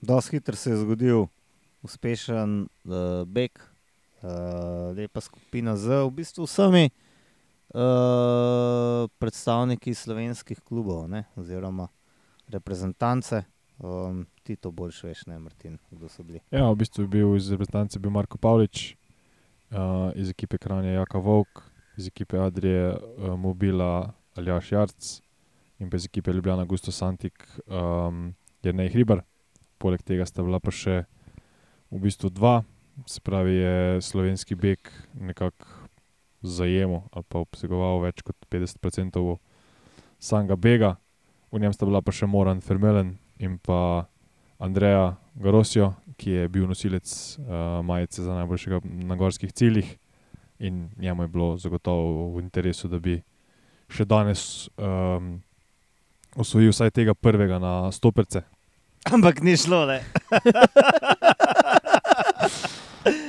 Dosti 0.00 0.36
hitro 0.36 0.56
se 0.56 0.70
je 0.70 0.76
zgodil 0.76 1.26
uspešen 1.82 2.68
uh, 2.84 3.24
beg, 3.26 3.50
uh, 3.58 3.75
lepa 4.96 5.20
skupina 5.20 5.76
z 5.76 6.02
v 6.06 6.10
bistvu 6.10 6.46
vsemi 6.48 6.90
uh, 7.74 9.04
predstavniki 9.18 9.94
slovenskih 9.94 10.60
klubov, 10.64 11.08
ne, 11.08 11.24
oziroma 11.36 11.88
reprezentance. 12.48 13.44
Um, 13.76 14.24
ti 14.40 14.56
to 14.56 14.70
boljš 14.72 15.02
veš, 15.04 15.26
ne, 15.28 15.38
Martin, 15.38 15.76
kdo 15.90 16.08
so 16.08 16.24
bili. 16.24 16.40
Ja, 16.50 16.70
v 16.70 16.80
bistvu 16.80 17.04
je 17.04 17.12
bil 17.12 17.36
iz 17.36 17.50
reprezentance 17.52 18.00
bil 18.00 18.10
Marko 18.10 18.38
Pavlič, 18.38 18.96
uh, 19.70 20.14
iz 20.16 20.30
ekipe 20.32 20.58
Kranja 20.58 20.96
Jaka 20.96 21.20
Vovk, 21.20 21.60
iz 22.00 22.08
ekipe 22.08 22.40
Adrije 22.40 22.94
uh, 22.96 23.34
Mobila 23.36 24.14
Aljaš 24.36 24.72
Jarc 24.72 25.20
in 25.78 25.90
pa 25.90 25.96
iz 26.00 26.06
ekipe 26.08 26.32
Ljubljana 26.32 26.64
Gusto 26.64 26.92
Santik 26.92 27.44
um, 27.66 28.32
Jrnej 28.64 28.88
Hribar. 28.94 29.20
Poleg 29.78 30.00
tega 30.02 30.24
sta 30.24 30.40
bila 30.40 30.56
pa 30.60 30.72
še 30.72 31.04
v 31.92 32.00
bistvu 32.00 32.32
dva, 32.32 32.62
se 33.06 33.20
pravi 33.20 33.54
je 33.54 34.02
slovenski 34.02 34.54
beg 34.54 34.78
nekako 35.14 35.66
zajemal 36.42 37.02
ali 37.12 37.24
pa 37.28 37.38
obsegoval 37.38 38.00
več 38.00 38.22
kot 38.22 38.36
50% 38.50 39.36
samega 40.18 40.56
bega. 40.56 40.96
V 41.52 41.60
njem 41.60 41.72
sta 41.72 41.86
bila 41.86 42.02
pa 42.02 42.12
še 42.12 42.26
Moran 42.26 42.60
Fermelen 42.60 43.16
in 43.38 43.58
pa 43.58 44.06
Andreja 44.58 45.16
Garosio, 45.34 45.92
ki 46.16 46.30
je 46.30 46.48
bil 46.48 46.66
nosilec 46.68 47.06
uh, 47.38 47.84
majice 47.84 48.22
za 48.24 48.34
najboljšega 48.34 48.80
na 49.04 49.16
gorskih 49.16 49.52
ciljih. 49.52 49.96
In 50.58 50.88
njemu 50.96 51.22
je 51.22 51.28
bilo 51.28 51.56
zagotovo 51.60 52.30
v 52.32 52.40
interesu, 52.40 52.88
da 52.88 52.98
bi 52.98 53.18
še 53.92 54.06
danes 54.08 54.70
um, 54.80 55.36
osvojil 56.36 56.72
vsaj 56.72 56.94
tega 56.96 57.14
prvega 57.14 57.60
na 57.60 57.92
stoperce. 57.92 58.46
Ampak 59.12 59.44
ni 59.44 59.56
šlo, 59.56 59.84
ne. 59.86 60.00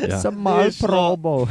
Ja. 0.04 0.18
Sem 0.18 0.36
mal 0.36 0.64
Ni 0.64 0.72
šlo. 0.72 0.88
probal. 0.88 1.48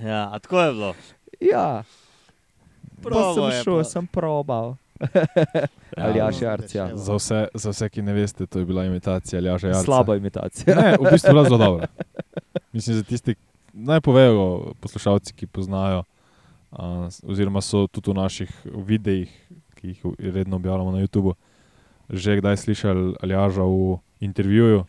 Ja, 0.00 0.38
tako 0.38 0.60
je 0.60 0.72
bilo. 0.72 0.94
Ja, 1.42 1.82
Probal 3.02 3.34
sem 3.34 3.44
je 3.44 3.62
šel, 3.62 3.84
sem 3.84 4.06
probal. 4.06 4.74
Ja, 5.92 6.04
Aljaš 6.04 6.36
no, 6.36 6.46
Jarcija. 6.46 6.84
rečeno. 6.84 6.96
Za 6.96 7.14
vse, 7.14 7.38
za 7.54 7.70
vse, 7.70 7.88
ki 7.90 8.02
ne 8.02 8.12
veste, 8.12 8.46
to 8.46 8.58
je 8.58 8.64
bila 8.64 8.84
imitacija 8.84 9.38
Aljaša. 9.38 9.74
Slaba 9.76 10.16
imitacija. 10.16 10.74
Ne, 10.74 10.96
v 10.96 11.10
bistvu 11.10 11.30
bila 11.30 11.44
zelo 11.44 11.58
dobra. 11.58 11.86
Mislim, 12.72 12.96
za 12.96 13.02
tisti, 13.02 13.34
naj 13.74 14.00
povejo 14.00 14.44
poslušalci, 14.80 15.34
ki 15.34 15.46
poznajo, 15.48 16.04
s- 17.10 17.20
oziroma 17.22 17.60
so 17.60 17.86
tudi 17.86 18.08
v 18.08 18.14
naših 18.14 18.50
videih, 18.78 19.28
ki 19.74 19.88
jih 19.88 20.00
redno 20.30 20.56
objavljamo 20.56 20.90
na 20.92 20.98
YouTubu, 20.98 21.34
že 22.08 22.38
kdaj 22.38 22.56
slišali 22.58 23.14
Aljaža 23.20 23.62
v 23.62 23.98
intervjuju. 24.22 24.84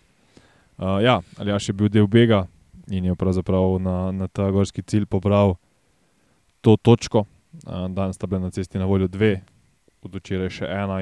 A, 0.78 1.00
ja, 1.02 1.20
Aljaš 1.38 1.70
je 1.70 1.74
bil 1.74 1.90
del 1.90 2.08
Bega 2.08 2.46
in 2.92 3.06
je 3.06 3.16
pravzaprav 3.16 3.80
na, 3.82 4.12
na 4.12 4.28
ta 4.28 4.52
gorski 4.52 4.82
cilj 4.82 5.06
pobral 5.06 5.56
to 6.62 6.78
točko. 6.78 7.26
A, 7.66 7.88
danes 7.90 8.16
sta 8.16 8.28
bile 8.28 8.42
na 8.46 8.52
cesti 8.54 8.80
na 8.82 8.86
voljo 8.86 9.08
dve, 9.08 9.42
od 10.04 10.16
včeraj 10.16 10.50
še 10.62 10.70
ena 10.70 11.02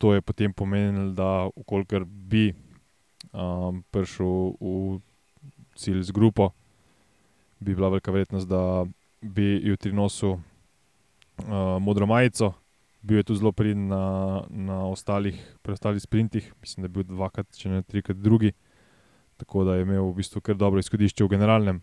to 0.00 0.14
je 0.16 0.24
potem 0.24 0.52
pomenilo, 0.52 1.12
da 1.12 1.50
ukolikor 1.56 2.06
bi 2.08 2.54
um, 3.36 3.84
prišel 3.92 4.56
v 4.56 5.00
cilj 5.76 6.08
z 6.08 6.10
grupo, 6.16 6.50
bi 7.60 7.74
bila 7.76 7.92
velika 7.92 8.08
verjetnost, 8.08 8.48
da 8.48 8.88
bi 9.20 9.60
jutri 9.60 9.92
nosil 9.92 10.40
uh, 10.40 11.76
modro 11.80 12.08
majico. 12.08 12.54
Bil 13.02 13.20
je 13.20 13.28
tudi 13.30 13.40
zelo 13.40 13.52
pridn 13.52 13.88
na, 13.88 14.04
na 14.48 14.82
ostalih, 14.86 15.36
preostalih 15.62 16.02
sprintih, 16.02 16.52
mislim, 16.60 16.82
da 16.82 16.90
je 16.90 16.94
bil 16.98 17.06
dvakrat, 17.08 17.48
če 17.56 17.72
ne 17.72 17.82
trikrat 17.82 18.20
drugi. 18.20 18.52
Tako 19.40 19.64
da 19.64 19.78
je 19.78 19.86
imel 19.86 20.04
v 20.10 20.18
bistvu 20.18 20.42
kar 20.44 20.58
dobro 20.60 20.82
izhodišče 20.82 21.24
v 21.24 21.32
generalnem. 21.32 21.80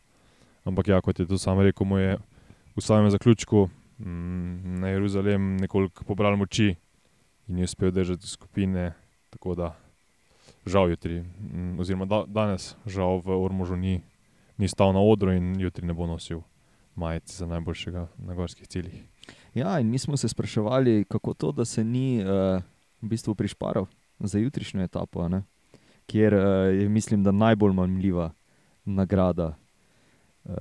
Ampak 0.68 0.92
ja, 0.94 1.02
kot 1.02 1.20
je 1.20 1.26
to 1.26 1.40
sam 1.42 1.64
rekel, 1.66 1.88
mu 1.90 1.98
je 1.98 2.20
v 2.76 2.84
samem 2.86 3.10
zaključku 3.10 3.70
mm, 3.98 4.78
na 4.84 4.94
Jeruzalem 4.94 5.56
nekoliko 5.58 6.06
pobral 6.06 6.38
moči 6.38 6.76
in 7.48 7.58
je 7.58 7.66
uspel 7.66 7.92
držati 7.92 8.28
skupine. 8.28 8.94
Tako 9.34 9.56
da 9.56 9.74
žal 10.66 10.90
jutri, 10.90 11.24
mm, 11.24 11.80
oziroma 11.80 12.06
da, 12.06 12.24
danes, 12.28 12.76
žal 12.86 13.24
v 13.26 13.40
Ormožu 13.42 13.76
ni, 13.76 14.02
ni 14.58 14.68
stal 14.68 14.94
na 14.94 15.02
odru 15.02 15.34
in 15.34 15.56
jutri 15.60 15.88
ne 15.88 15.94
bo 15.94 16.08
nosil 16.08 16.44
majice 16.96 17.34
za 17.34 17.48
najboljšega 17.48 18.08
na 18.18 18.34
gorskih 18.34 18.68
ciljih. 18.68 19.04
Ja, 19.58 19.80
in 19.80 19.90
mi 19.90 19.98
smo 19.98 20.18
se 20.18 20.30
spraševali, 20.30 21.06
kako 21.10 21.34
to, 21.34 21.52
da 21.52 21.66
se 21.66 21.84
ni 21.84 22.22
uh, 22.22 22.28
v 23.02 23.08
bistvu 23.10 23.36
prišparal 23.36 23.86
za 24.20 24.40
jutrišnjo 24.40 24.84
etapo, 24.84 25.30
ne? 25.30 25.44
kjer 26.06 26.34
uh, 26.34 26.42
je, 26.82 26.90
mislim, 26.90 27.24
da 27.24 27.32
najbolj 27.32 27.74
mamljiva 27.74 28.32
nagrada, 28.86 29.56
uh, 30.46 30.54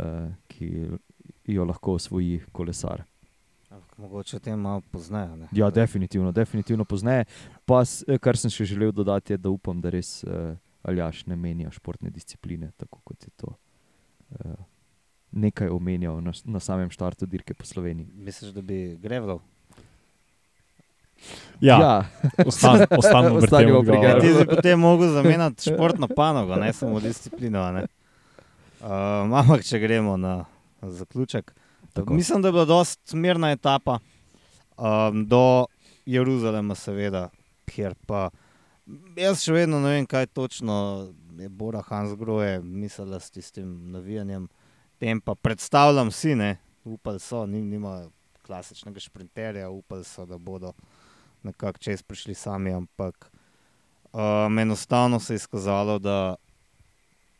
ki 0.48 0.88
jo 1.44 1.64
lahko 1.64 1.92
osvoji 1.92 2.40
kolesar. 2.52 3.04
Ampak 3.70 3.98
Mogoče 3.98 4.36
o 4.36 4.40
tem 4.40 4.60
malo 4.60 4.80
poznajo. 4.90 5.36
ne. 5.36 5.48
Ja, 5.52 5.70
definitivno, 5.70 6.32
definitivno 6.32 6.84
pozneje. 6.84 7.24
Pa, 7.64 7.82
kar 8.20 8.36
sem 8.36 8.50
še 8.50 8.64
želel 8.64 8.92
dodati, 8.92 9.32
je, 9.32 9.36
da 9.36 9.52
upam, 9.52 9.80
da 9.80 9.92
res 9.92 10.24
uh, 10.24 10.56
Aljaš 10.82 11.26
ne 11.26 11.36
menja 11.36 11.70
športne 11.70 12.10
discipline, 12.10 12.70
tako 12.76 13.00
kot 13.04 13.28
je 13.28 13.30
to 13.36 13.52
uh, 13.52 14.56
nekaj 15.36 15.68
omenjal 15.68 16.20
na, 16.24 16.32
na 16.44 16.60
samem 16.60 16.90
štartu 16.90 17.26
dirke 17.26 17.54
po 17.54 17.66
Sloveniji. 17.68 18.08
Misliš, 18.14 18.54
da 18.56 18.62
bi 18.62 18.96
grevljal? 19.02 19.38
Ja, 21.60 21.76
ja. 21.80 22.04
ostan, 22.46 22.86
ostanemo 22.98 23.40
pri 23.40 23.50
tem. 23.50 24.02
Ja, 24.02 24.18
ti 24.20 24.32
bi 24.38 24.46
potem 24.46 24.80
mogel 24.80 25.12
zamenjati 25.12 25.70
športno 25.70 26.08
panogo, 26.08 26.56
ne 26.56 26.72
samo 26.72 27.00
disciplino. 27.00 27.60
a 27.60 27.72
ne. 27.72 27.86
Um, 28.80 29.34
ampak 29.34 29.64
če 29.64 29.78
gremo 29.78 30.16
na 30.16 30.44
zaključek. 30.82 31.54
Tako. 31.92 32.14
Mislim, 32.14 32.42
da 32.42 32.48
je 32.48 32.52
bila 32.52 32.64
dosta 32.64 33.16
mirna 33.16 33.50
etapa 33.50 33.98
um, 34.76 35.26
do 35.26 35.66
Jeruzalema, 36.06 36.74
seveda, 36.74 37.28
kjer 37.66 37.94
pa 38.06 38.28
jaz 39.16 39.42
še 39.42 39.54
vedno 39.56 39.80
ne 39.80 39.96
vem, 39.96 40.06
kaj 40.06 40.28
točno 40.36 41.08
je 41.40 41.48
Bora 41.48 41.82
Hansgrohe 41.82 42.60
mislila 42.62 43.20
s 43.20 43.30
tistim 43.30 43.90
navijanjem 43.92 44.48
tempa. 44.98 45.34
Predstavljam 45.34 46.10
si, 46.10 46.34
ne, 46.34 46.56
upali 46.84 47.20
so, 47.20 47.46
ni, 47.46 47.62
nima 47.62 48.08
klasičnega 48.46 49.00
šprinterja, 49.00 49.70
upali 49.70 50.04
so, 50.04 50.26
da 50.26 50.38
bodo 50.38 50.72
nekako 51.42 51.78
čez 51.78 52.02
prišli 52.02 52.34
sami, 52.34 52.72
ampak 52.72 53.30
um, 54.12 54.58
enostavno 54.58 55.20
se 55.20 55.34
je 55.34 55.36
izkazalo, 55.36 55.98
da 55.98 56.34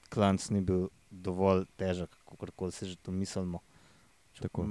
klanc 0.08 0.50
ni 0.50 0.60
bil 0.60 0.88
dovolj 1.10 1.64
težek, 1.76 2.10
kako 2.24 2.70
se 2.70 2.86
že 2.86 2.96
to 2.96 3.12
mislimo. 3.12 3.60
Tako. 4.36 4.66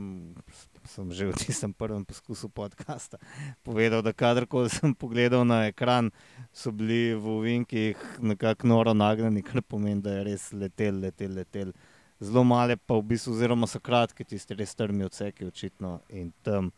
Sem 0.86 1.10
že 1.10 1.26
v 1.26 1.34
tistem 1.34 1.74
prvem 1.74 2.06
poskusu 2.06 2.54
podcasta 2.54 3.18
povedal, 3.66 4.06
da 4.06 4.14
kadarkoli 4.14 4.70
sem 4.70 4.94
pogledal 4.94 5.42
na 5.42 5.66
ekran, 5.66 6.14
so 6.54 6.70
bili 6.70 7.18
v 7.18 7.26
uvinkih 7.26 7.98
nekako 8.22 8.68
noro 8.70 8.94
nagnjeni, 8.94 9.42
kar 9.42 9.66
pomeni, 9.66 10.06
da 10.06 10.22
je 10.22 10.24
res 10.30 10.54
letel, 10.54 11.02
letel, 11.02 11.34
letel. 11.34 11.74
Zelo 12.20 12.44
male 12.44 12.78
pa 12.78 12.96
v 12.96 13.04
bistvu, 13.12 13.34
oziroma 13.36 13.68
so 13.68 13.80
kratki, 13.84 14.24
tisti 14.24 14.56
res 14.56 14.72
strmi 14.72 15.04
odseki, 15.04 15.46
očitno, 15.46 16.00
in 16.10 16.32
tam 16.44 16.72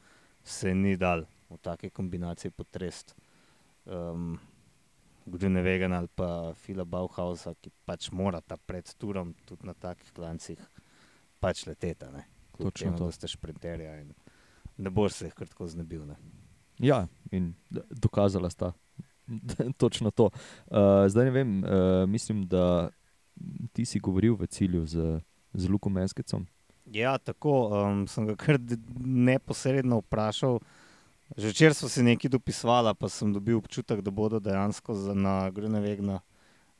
se 0.43 0.73
ni 0.73 0.95
dal 0.97 1.25
v 1.49 1.57
taki 1.61 1.89
kombinaciji 1.89 2.51
potrest. 2.51 3.15
Um, 3.85 4.39
Grune 5.27 5.61
Vegan 5.61 5.93
ali 5.93 6.07
pa 6.15 6.53
Fila 6.55 6.85
Bauhausa, 6.85 7.53
ki 7.61 7.71
pač 7.85 8.09
morata 8.11 8.57
pred 8.57 8.87
turom 8.97 9.33
tudi 9.45 9.67
na 9.67 9.73
takih 9.75 10.11
klancih 10.15 10.59
pač 11.39 11.65
leteti. 11.67 12.05
ne. 12.13 12.23
Kljub 12.55 12.71
Točno 12.71 12.85
temu, 12.85 12.97
to. 12.97 13.05
da 13.05 13.11
ste 13.11 13.27
šprinterja 13.27 13.99
in 14.01 14.13
ne 14.77 14.89
boš 14.89 15.13
se 15.13 15.25
jih 15.25 15.33
kar 15.33 15.47
tako 15.47 15.67
znebil. 15.67 16.05
Ne. 16.07 16.15
Ja, 16.79 17.07
in 17.31 17.53
dokazala 17.89 18.49
sta 18.49 18.73
točno 19.81 20.11
to. 20.11 20.29
Uh, 20.67 21.05
zdaj 21.07 21.25
ne 21.25 21.31
vem, 21.31 21.63
uh, 21.63 22.09
mislim, 22.09 22.47
da 22.47 22.89
ti 23.73 23.85
si 23.85 23.99
govoril 23.99 24.35
v 24.35 24.47
cilju 24.47 24.85
z, 24.85 25.19
z 25.53 25.69
Lukom 25.69 25.93
Meskecom. 25.93 26.47
Ja, 26.91 27.17
tako 27.17 27.67
um, 27.67 28.07
sem 28.07 28.27
ga 28.27 28.35
kar 28.39 28.59
neposredno 29.03 29.99
vprašal. 30.05 30.59
Že 31.35 31.51
včeraj 31.51 31.75
smo 31.75 31.89
si 31.91 32.03
nekaj 32.07 32.31
dopisovali, 32.31 32.95
pa 32.95 33.09
sem 33.11 33.33
dobil 33.35 33.59
občutek, 33.59 33.99
da 33.99 34.11
bodo 34.11 34.39
dejansko 34.39 34.95
za, 34.95 35.13
na 35.13 35.49
Grune 35.51 35.81
Vegna 35.83 36.21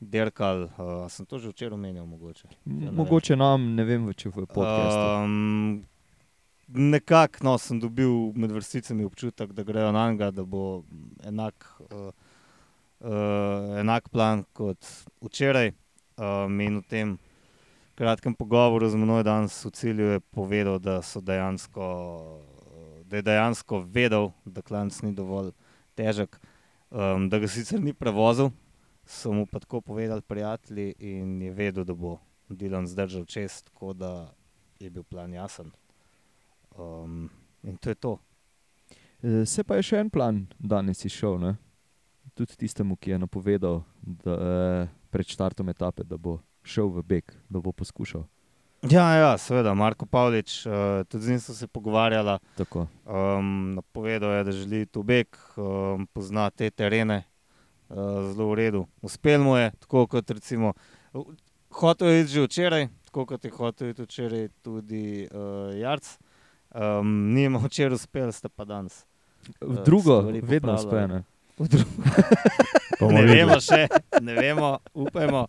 dirkali. 0.00 0.64
Uh, 0.64 1.04
sem 1.12 1.26
to 1.26 1.38
že 1.38 1.52
včeraj 1.52 1.76
omenil, 1.76 2.06
mogoče. 2.06 2.48
Ja, 2.64 2.92
Mogoče 2.92 3.36
nam, 3.36 3.74
ne 3.76 3.84
vem, 3.84 4.08
če 4.14 4.32
v 4.32 4.46
podkastu. 4.46 5.04
Um, 5.24 5.84
Nekako 6.68 7.44
no, 7.44 7.54
sem 7.56 7.80
dobil 7.80 8.32
med 8.36 8.52
vrsticami 8.52 9.04
občutek, 9.08 9.52
da 9.56 9.64
grejo 9.64 9.88
na 9.92 10.10
njega, 10.10 10.28
da 10.30 10.44
bo 10.44 10.82
enak, 11.24 11.64
uh, 11.88 12.10
uh, 13.00 13.78
enak 13.80 14.08
plan 14.12 14.44
kot 14.52 14.84
včeraj. 15.24 15.72
Um, 16.18 16.60
in 16.60 16.78
v 16.82 16.86
tem 16.90 17.18
kratkem 17.94 18.34
pogovoru 18.34 18.90
z 18.90 18.98
menoj 18.98 19.22
danes 19.22 19.54
v 19.62 19.70
cilju 19.70 20.06
je 20.18 20.20
povedal, 20.34 20.78
da, 20.82 20.98
dejansko, 20.98 21.84
da 23.06 23.16
je 23.16 23.22
dejansko 23.22 23.86
vedel, 23.86 24.32
da 24.42 24.62
klanc 24.62 24.98
ni 25.02 25.14
dovolj 25.14 25.52
težek, 25.94 26.34
um, 26.90 27.28
da 27.30 27.38
ga 27.38 27.46
sicer 27.46 27.78
ni 27.78 27.94
prevozil, 27.94 28.50
so 29.06 29.30
mu 29.30 29.46
pa 29.46 29.62
tako 29.62 29.80
povedali 29.80 30.22
prijatelji 30.22 30.94
in 30.98 31.42
je 31.42 31.52
vedel, 31.54 31.84
da 31.84 31.94
bo 31.94 32.18
Dilan 32.48 32.86
zdržal 32.86 33.24
čez, 33.24 33.62
tako 33.62 33.92
da 33.92 34.34
je 34.80 34.90
bil 34.90 35.02
plan 35.02 35.32
jasen. 35.32 35.70
Um, 36.78 37.30
in 37.62 37.76
to 37.76 37.90
je 37.90 37.94
to. 37.94 38.18
E, 39.22 39.46
Se 39.46 39.64
pa 39.64 39.76
je 39.76 39.82
še 39.82 40.02
en 40.02 40.10
plan 40.10 40.46
danes 40.58 41.04
izšel, 41.04 41.54
tudi 42.34 42.56
tistemu, 42.56 42.96
ki 42.96 43.10
je 43.10 43.18
napovedal 43.18 43.82
da, 44.02 44.32
eh, 44.32 44.97
pred 45.10 45.26
štartom 45.26 45.68
etape, 45.68 46.04
da 46.04 46.16
bo 46.16 46.38
šel 46.62 46.90
v 46.98 47.02
beg, 47.02 47.32
da 47.48 47.60
bo 47.60 47.72
poskušal. 47.72 48.26
Ja, 48.86 49.08
ja 49.18 49.30
seveda, 49.38 49.72
Marko 49.74 50.06
Pavlič, 50.06 50.60
uh, 50.66 51.02
tudi 51.10 51.24
z 51.24 51.30
njim 51.30 51.40
sem 51.40 51.54
se 51.54 51.66
pogovarjala. 51.66 52.38
Tako. 52.56 52.86
Um, 53.04 53.74
napovedal 53.74 54.36
je, 54.36 54.44
da 54.44 54.52
želi 54.52 54.86
tu 54.86 55.02
beg, 55.02 55.26
um, 55.56 56.06
pozna 56.12 56.50
te 56.50 56.70
terene 56.70 57.24
uh, 57.88 57.96
zelo 58.30 58.52
v 58.52 58.54
redu. 58.54 58.86
Uspel 59.02 59.42
mu 59.42 59.56
je, 59.56 59.72
tako 59.80 60.06
kot 60.06 60.30
recimo, 60.30 60.72
hotel 61.70 62.08
je 62.08 62.20
iti 62.20 62.32
že 62.32 62.46
včeraj, 62.46 62.88
tako 63.04 63.26
kot 63.26 63.44
je 63.44 63.50
hotel 63.50 63.90
iti 63.90 64.02
včeraj 64.02 64.48
tudi 64.62 65.26
uh, 65.26 65.74
Jarc. 65.74 66.18
Um, 66.70 67.34
ni 67.34 67.48
mu 67.48 67.58
včeraj 67.66 67.98
uspel, 67.98 68.32
ste 68.32 68.48
pa 68.48 68.64
danes. 68.64 69.02
Eh, 69.48 69.82
drugo, 69.84 70.20
vedno 70.42 70.76
popravljajo. 70.76 71.22
Ne? 71.58 71.64
V 71.64 71.68
drugo. 71.68 73.12
Ne 73.12 73.22
vemo 73.26 73.58
še, 73.62 73.86
ne 74.22 74.34
vemo, 74.34 74.78
upajmo. 74.94 75.44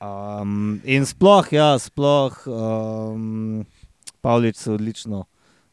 Um, 0.00 0.80
in 0.88 1.04
sploh, 1.04 1.48
ja, 1.52 1.74
sploh, 1.80 2.36
um, 2.48 3.66
Pavlič 4.20 4.56
se 4.56 4.70
je 4.70 4.74
odlično 4.74 5.24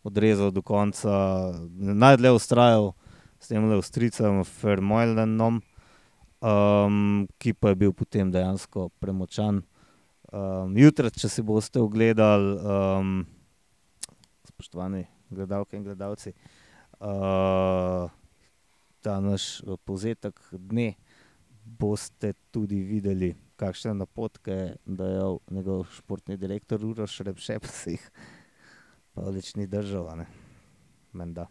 odrezal 0.03 0.51
do 0.51 0.61
konca, 0.63 1.53
najdlje 1.75 2.31
ustrajal 2.31 2.91
s 3.39 3.47
tem 3.47 3.69
le 3.69 3.77
ustricem 3.79 4.43
Fermojlenom, 4.43 5.61
um, 6.39 7.27
ki 7.39 7.53
pa 7.53 7.71
je 7.71 7.79
bil 7.83 7.95
potem 7.95 8.31
dejansko 8.31 8.89
premočan. 8.99 9.63
Um, 10.27 10.75
Jutri, 10.75 11.11
če 11.11 11.31
si 11.31 11.43
boste 11.43 11.79
ogledali, 11.79 12.55
um, 12.59 13.11
spoštovani 14.51 15.05
gledalke 15.31 15.79
in 15.79 15.83
gledalci. 15.87 16.35
Uh, 16.99 18.11
ta 19.01 19.19
naš 19.19 19.59
eh, 19.61 19.77
povzetek 19.85 20.39
dne 20.51 20.93
boste 21.67 22.33
tudi 22.51 22.79
videli, 22.83 23.35
kakšne 23.59 23.93
napotke 23.93 24.51
je 24.51 24.75
dajal 24.85 25.39
njegov 25.51 25.85
športni 25.97 26.37
direktor 26.37 26.85
Uroš 26.85 27.19
Repše, 27.19 27.59
pa 27.59 27.67
se 27.79 27.97
jih 27.97 28.11
pa 29.13 29.29
več 29.33 29.55
ni 29.55 29.67
držal, 29.67 30.09
a 30.13 30.15
ne. 30.15 30.27
Menda. 31.17 31.47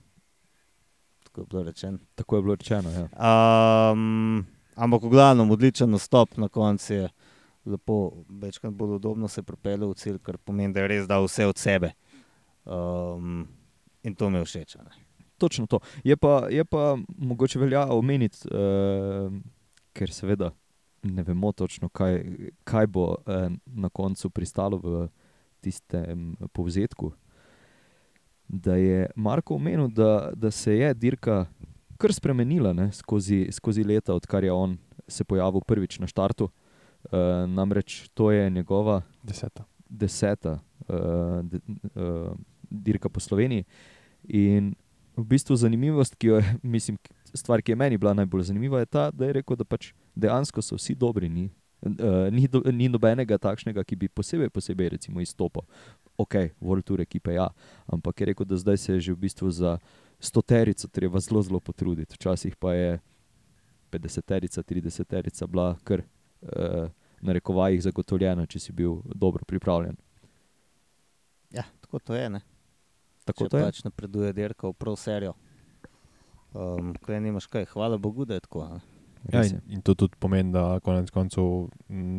Tako 1.26 1.40
je 1.40 1.46
bilo 1.50 1.62
rečeno. 1.62 1.98
Tako 2.14 2.36
je 2.36 2.42
bilo 2.42 2.54
rečeno. 2.54 2.90
Ja. 2.90 3.06
Um, 3.92 4.46
ampak, 4.74 5.02
v 5.02 5.10
glavnem, 5.10 5.50
odličen 5.50 5.90
nastop 5.90 6.36
na 6.38 6.48
koncu 6.48 6.94
je 6.94 7.08
lepo, 7.66 8.22
večkrat 8.28 8.72
bolj 8.72 8.96
udobno 9.00 9.28
se 9.28 9.42
pripeljal 9.42 9.90
v 9.90 9.98
cilj, 9.98 10.20
kar 10.22 10.38
pomeni, 10.38 10.72
da 10.72 10.84
je 10.84 10.92
res 10.94 11.08
dal 11.10 11.26
vse 11.26 11.48
od 11.50 11.58
sebe. 11.58 11.92
Um, 12.64 13.48
in 14.06 14.14
to 14.14 14.30
mi 14.30 14.38
je 14.38 14.46
všeč. 14.46 14.76
a 14.78 14.86
ne. 14.86 15.05
Točno 15.38 15.66
to. 15.66 15.80
Je 16.04 16.16
pa, 16.16 16.46
je 16.50 16.64
pa 16.64 16.96
mogoče 17.18 17.58
velja 17.58 17.86
omeniti, 17.92 18.48
uh, 18.48 19.32
ker 19.92 20.12
seveda 20.12 20.50
ne 21.02 21.22
vemo 21.22 21.52
točno, 21.52 21.88
kaj, 21.88 22.22
kaj 22.64 22.86
bo 22.86 23.08
uh, 23.14 23.52
na 23.66 23.88
koncu 23.88 24.30
pristalo 24.30 24.78
v 24.78 25.06
tistem 25.60 26.36
povzetku. 26.52 27.12
Da 28.48 28.76
je 28.76 29.10
Marko 29.16 29.54
omenil, 29.54 29.88
da, 29.88 30.30
da 30.34 30.50
se 30.50 30.76
je 30.78 30.94
dirka 30.94 31.46
kar 31.96 32.12
spremenila 32.12 32.72
ne, 32.72 32.90
skozi, 32.92 33.46
skozi 33.52 33.84
leta, 33.84 34.14
odkar 34.14 34.44
je 34.44 34.52
on 34.52 34.76
se 35.08 35.24
pojavil 35.24 35.60
prvič 35.60 35.98
na 35.98 36.06
štartu. 36.06 36.48
Uh, 37.06 37.46
namreč 37.46 38.08
to 38.14 38.30
je 38.32 38.50
njegova 38.50 39.02
Deseta. 39.22 39.64
deseta 39.88 40.58
uh, 40.88 41.42
de, 41.42 41.60
uh, 41.94 42.32
dirka 42.70 43.08
po 43.08 43.20
Sloveniji. 43.20 43.64
In 44.28 44.74
v 45.16 45.24
bistvu 45.24 45.56
zanimivost, 45.56 46.16
ki 46.16 46.26
jo 46.26 46.40
je, 46.40 46.56
mislim, 46.76 46.98
stvar, 47.34 47.62
ki 47.62 47.72
je 47.72 47.76
meni 47.76 47.98
bila 47.98 48.14
najbolj 48.14 48.42
zanimiva, 48.42 48.80
je 48.80 48.86
ta, 48.86 49.10
da 49.10 49.26
je 49.26 49.38
rekel, 49.40 49.56
da 49.56 49.64
pač 49.64 49.92
dejansko 50.14 50.62
so 50.62 50.76
vsi 50.76 50.94
dobri. 50.94 51.28
Ni, 51.28 51.48
uh, 51.82 52.28
ni, 52.32 52.46
do, 52.48 52.62
ni 52.72 52.88
nobenega 52.92 53.38
takšnega, 53.38 53.84
ki 53.84 53.96
bi 53.96 54.08
posebej, 54.08 54.50
posebej 54.52 54.96
recimo, 54.96 55.20
izstopal. 55.24 55.64
Ok, 56.16 56.36
World 56.60 56.86
Tour 56.88 57.00
ekipe 57.00 57.34
ja, 57.36 57.48
ampak 57.92 58.20
je 58.20 58.30
rekel, 58.32 58.48
da 58.48 58.56
zdaj 58.56 58.76
se 58.80 58.92
je 58.92 59.00
že 59.08 59.12
v 59.12 59.24
bistvu 59.26 59.50
za 59.50 59.78
stoterico 60.20 60.88
treba 60.88 61.20
zelo, 61.20 61.42
zelo 61.42 61.60
potruditi. 61.60 62.16
Včasih 62.16 62.56
pa 62.56 62.72
je 62.72 63.00
50-terica, 63.92 64.62
30-terica 64.62 65.46
bila 65.46 65.76
kar 65.84 66.00
uh, 66.00 66.88
na 67.20 67.32
rekovajih 67.32 67.82
zagotovljena, 67.82 68.46
če 68.46 68.60
si 68.60 68.72
bil 68.72 69.00
dobro 69.04 69.44
pripravljen. 69.44 69.96
Ja, 71.52 71.64
tako 71.80 71.98
to 71.98 72.14
je. 72.14 72.28
Ne? 72.30 72.40
Tako 73.26 73.48
Če 73.48 73.58
pač 73.58 73.82
napreduje 73.84 74.32
dirka 74.32 74.68
v 74.70 74.76
prav 74.78 74.96
serijo. 75.00 75.34
Um, 76.56 76.94
ko 77.02 77.12
je 77.12 77.20
nimaš 77.20 77.48
kaj, 77.50 77.66
hvala 77.74 77.98
Bogu, 77.98 78.24
da 78.24 78.38
je 78.38 78.44
tako. 78.46 78.68
ne. 78.68 78.80
Ja, 79.32 79.42
in, 79.44 79.58
in 79.68 79.82
to 79.82 79.94
tudi 79.98 80.14
pomeni, 80.18 80.52
da 80.54 80.78
konec 80.80 81.10
koncev 81.10 81.66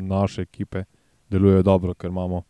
naše 0.09 0.43
ekipe 0.43 0.83
delujejo 1.31 1.63
dobro, 1.63 1.93
ker 1.93 2.11
imamo, 2.11 2.41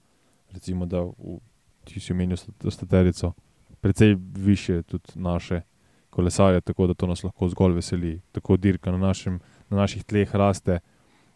recimo, 0.52 0.86
da 0.86 1.04
v, 1.06 1.38
ti 1.86 2.02
si 2.02 2.14
omenil 2.14 2.38
sta- 2.38 2.72
staterico, 2.72 3.34
precej 3.82 4.16
više 4.20 4.82
tudi 4.84 5.14
naše 5.16 5.62
kolesarje, 6.10 6.62
tako 6.62 6.88
da 6.88 6.94
to 6.94 7.08
nas 7.08 7.24
lahko 7.24 7.50
zgolj 7.50 7.78
veseli. 7.78 8.22
Tako 8.32 8.58
dirka 8.58 8.92
na, 8.92 8.98
našem, 8.98 9.40
na 9.70 9.78
naših 9.78 10.04
tleh 10.04 10.36
raste, 10.36 10.80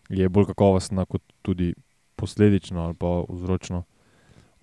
je 0.10 0.30
bolj 0.30 0.50
kakovostna, 0.52 1.06
kot 1.06 1.22
tudi 1.42 1.74
posledično 2.16 2.82
ali 2.82 2.94
pa 2.94 3.24
vzročno 3.30 3.84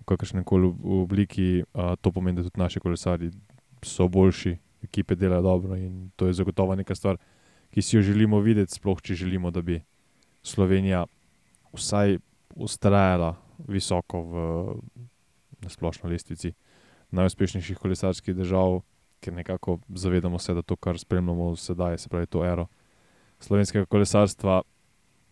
v 0.09 0.15
kakršnem 0.15 0.43
koli 0.43 0.71
obliki. 1.03 1.63
A, 1.73 1.93
to 2.01 2.11
pomeni, 2.11 2.41
da 2.41 2.47
tudi 2.47 2.61
naši 2.61 2.81
kolesarji 2.81 3.31
so 3.85 4.07
boljši, 4.09 4.55
ekipe 4.83 5.15
delajo 5.15 5.41
dobro 5.41 5.77
in 5.77 6.09
to 6.15 6.27
je 6.27 6.33
zagotovo 6.33 6.75
neka 6.75 6.95
stvar, 6.95 7.19
ki 7.69 7.81
si 7.81 7.97
jo 7.97 8.01
želimo 8.01 8.39
videti, 8.41 8.73
sploh 8.73 9.01
če 9.01 9.15
želimo, 9.15 9.51
da 9.51 9.61
bi 9.61 9.81
Slovenija 10.43 11.05
vsaj 11.75 12.17
ustrajala 12.55 13.35
visoko 13.67 14.21
v 14.23 14.35
na 15.61 15.69
splošno 15.69 16.09
lestvici 16.09 16.53
najuspešnejših 17.11 17.77
kolesarskih 17.77 18.35
držav, 18.35 18.81
ker 19.19 19.33
nekako 19.33 19.79
zavedamo 19.89 20.39
se, 20.39 20.53
da 20.53 20.61
to, 20.61 20.75
kar 20.75 20.99
spremljamo 20.99 21.55
sedaj, 21.55 21.97
se 21.97 22.09
pravi 22.09 22.27
to 22.27 22.45
ero 22.45 22.67
slovenskega 23.39 23.85
kolesarstva, 23.85 24.61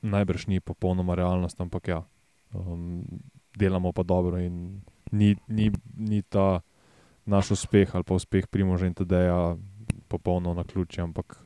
najbrž 0.01 0.47
ni 0.47 0.59
popolnoma 0.59 1.15
realnost, 1.15 1.61
ampak 1.61 1.87
ja, 1.87 2.01
um, 2.53 3.03
delamo 3.57 3.91
pa 3.91 4.03
dobro 4.03 4.39
in 4.39 4.81
ni, 5.11 5.35
ni, 5.47 5.71
ni 5.97 6.21
ta 6.21 6.61
naš 7.25 7.51
uspeh 7.57 7.95
ali 7.95 8.03
pa 8.03 8.15
uspeh 8.15 8.47
Primoža 8.47 8.87
in 8.87 8.93
Tadeja 8.93 9.57
popolno 10.07 10.53
na 10.53 10.63
ključe, 10.63 11.01
ampak 11.01 11.37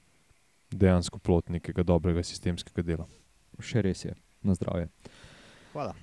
dejansko 0.71 1.19
plot 1.19 1.49
nekega 1.49 1.83
dobrega 1.83 2.23
sistemskega 2.23 2.85
dela. 2.85 3.07
Še 3.59 3.81
res 3.81 4.05
je, 4.05 4.15
na 4.43 4.55
zdravje. 4.55 4.87
Hvala. 5.73 5.95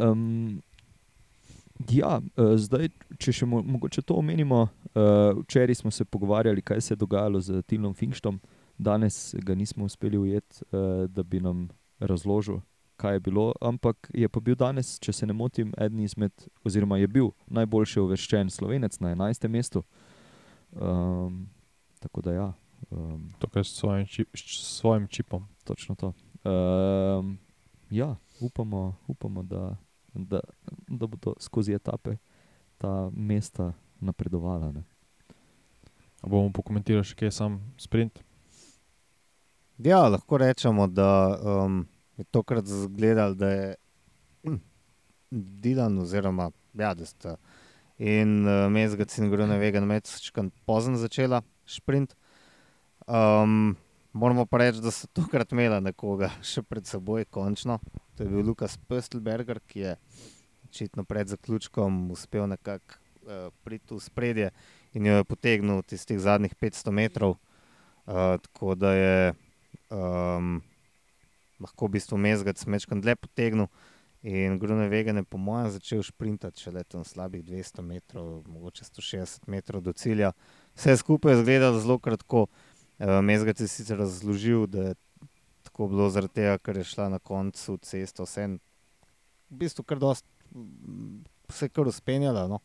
Um, 0.00 0.60
ja, 1.90 2.18
uh, 2.20 2.54
zdaj, 2.60 2.90
če 3.20 3.34
še 3.40 3.48
mo 3.48 3.60
mogoče 3.62 4.02
to 4.06 4.16
omenimo, 4.20 4.62
uh, 4.66 5.42
včeraj 5.42 5.82
smo 5.82 5.92
se 5.94 6.04
pogovarjali, 6.04 6.64
kaj 6.64 6.80
se 6.80 6.94
je 6.94 7.00
dogajalo 7.00 7.40
z 7.40 7.62
Tilom 7.68 7.94
Finkštom, 7.94 8.40
danes 8.78 9.34
ga 9.44 9.54
nismo 9.54 9.84
uspeli 9.84 10.18
ujeti, 10.18 10.64
uh, 10.70 11.06
da 11.08 11.22
bi 11.22 11.40
nam 11.44 11.68
razložil, 12.00 12.60
kaj 13.00 13.16
je 13.16 13.20
bilo, 13.30 13.50
ampak 13.60 14.10
je 14.14 14.28
pa 14.28 14.40
bil 14.44 14.56
danes, 14.60 14.98
če 15.00 15.12
se 15.12 15.26
ne 15.26 15.36
motim, 15.36 15.72
eden 15.80 16.02
izmed, 16.04 16.32
oziroma 16.64 16.98
je 17.00 17.08
bil 17.08 17.30
najboljši 17.48 18.00
uvrščen 18.02 18.52
slovenec 18.52 18.98
na 19.00 19.14
11. 19.14 19.48
mestu. 19.48 19.84
Um, 20.72 21.46
tako 22.00 22.24
da 22.26 22.34
ja. 22.36 22.48
Um, 22.90 23.30
Tukaj 23.40 23.64
s 23.64 23.76
svojim, 23.80 24.06
čip, 24.06 24.36
s 24.36 24.76
svojim 24.80 25.08
čipom. 25.08 25.48
Točno 25.64 25.94
to. 25.94 26.12
Um, 26.44 27.38
ja, 27.90 28.16
upamo, 28.40 28.96
upamo 29.08 29.42
da, 29.42 29.76
da, 30.14 30.40
da 30.88 31.06
bodo 31.06 31.34
skozi 31.40 31.74
etape 31.74 32.16
ta 32.78 33.10
mesta 33.12 33.72
napredovala. 34.00 34.72
Ne. 34.72 34.84
A 36.20 36.28
bomo 36.28 36.52
pokomentirali 36.52 37.04
še 37.04 37.16
kaj 37.16 37.32
sam 37.32 37.60
sprint. 37.80 38.20
Ja, 39.80 40.04
lahko 40.08 40.36
rečemo, 40.36 40.86
da 40.86 41.08
um, 41.40 41.86
je 42.20 42.28
tokrat 42.30 42.66
zgledal, 42.68 43.34
da 43.34 43.50
je 43.50 43.74
hm, 44.44 44.60
Dilan, 45.30 45.98
oziroma 45.98 46.50
ja, 46.74 46.94
da 46.94 47.06
sta 47.06 47.36
in 48.00 48.46
uh, 48.46 48.70
Mezgac 48.72 49.12
in 49.18 49.28
Grune 49.30 49.58
Vegan 49.60 49.84
Mečkan 49.84 50.50
pozno 50.64 50.96
začela 50.96 51.42
sprint. 51.66 52.16
Um, 53.06 53.76
moramo 54.12 54.46
pa 54.46 54.62
reči, 54.62 54.80
da 54.80 54.90
so 54.90 55.08
tokrat 55.12 55.52
imela 55.52 55.82
nekoga 55.84 56.30
še 56.40 56.64
pred 56.64 56.88
seboj, 56.88 57.26
končno. 57.28 57.76
To 58.16 58.24
je 58.24 58.32
bil 58.32 58.46
Lukas 58.48 58.78
Pöstelberger, 58.88 59.60
ki 59.68 59.84
je 59.84 59.94
očitno 60.64 61.04
pred 61.04 61.28
zaključkom 61.28 62.08
uspel 62.16 62.48
nekako 62.48 62.96
uh, 62.96 63.52
priti 63.64 63.92
v 63.92 64.00
spredje 64.00 64.50
in 64.96 65.06
jo 65.06 65.20
je 65.20 65.28
potegnil 65.28 65.84
tistih 65.84 66.18
zadnjih 66.18 66.56
500 66.56 66.96
metrov. 66.96 67.36
Uh, 68.08 68.40
tako 68.40 68.74
da 68.74 68.94
je 68.96 69.34
um, 69.92 70.62
lahko 71.60 71.86
v 71.86 71.96
bistvu 71.98 72.18
mezgac 72.18 72.60
mečkan 72.66 73.00
dlje 73.00 73.16
potegnil. 73.16 73.68
In 74.22 74.58
Grune 74.60 74.88
Vegan 74.92 75.16
je, 75.16 75.24
po 75.24 75.38
mojem, 75.40 75.70
začel 75.72 76.02
sprintati 76.04 76.60
šele 76.60 76.82
tam 76.84 77.04
slabih 77.08 77.40
200 77.44 77.80
metrov, 77.80 78.42
mogoče 78.48 78.84
160 78.84 79.48
metrov 79.48 79.80
do 79.80 79.94
cilja. 79.96 80.34
Vse 80.76 80.98
skupaj 81.00 81.32
je 81.32 81.38
izgledalo 81.38 81.80
zelo 81.80 81.96
kratko. 81.98 82.46
Uh, 83.00 83.20
mezgac 83.24 83.60
je 83.60 83.68
sicer 83.68 83.96
razložil, 83.96 84.66
da 84.66 84.90
je 84.90 84.94
tako 85.64 85.88
bilo 85.88 86.10
zaradi 86.12 86.42
tega, 86.42 86.58
ker 86.60 86.76
je 86.76 86.84
šla 86.84 87.08
na 87.08 87.18
koncu 87.18 87.78
cesta 87.80 88.28
vse 88.28 88.46
v 89.50 89.56
bistvu 89.64 89.84
kar 89.88 89.98
dost, 89.98 90.26
mm, 90.52 91.24
se 91.48 91.64
je 91.64 91.72
kar 91.72 91.88
uspenjala, 91.88 92.44
no? 92.48 92.60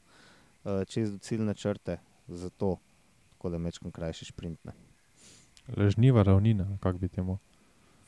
uh, 0.63 0.83
čez 0.87 1.11
do 1.11 1.17
ciljne 1.17 1.55
črte, 1.55 1.97
zato 2.27 2.77
tako 3.31 3.49
da 3.49 3.57
mečkam 3.57 3.91
krajši 3.91 4.25
sprint. 4.25 4.59
Ležniva 5.77 6.23
ravnina, 6.23 6.77
kako 6.81 6.97
bi 6.97 7.09
temu 7.09 7.37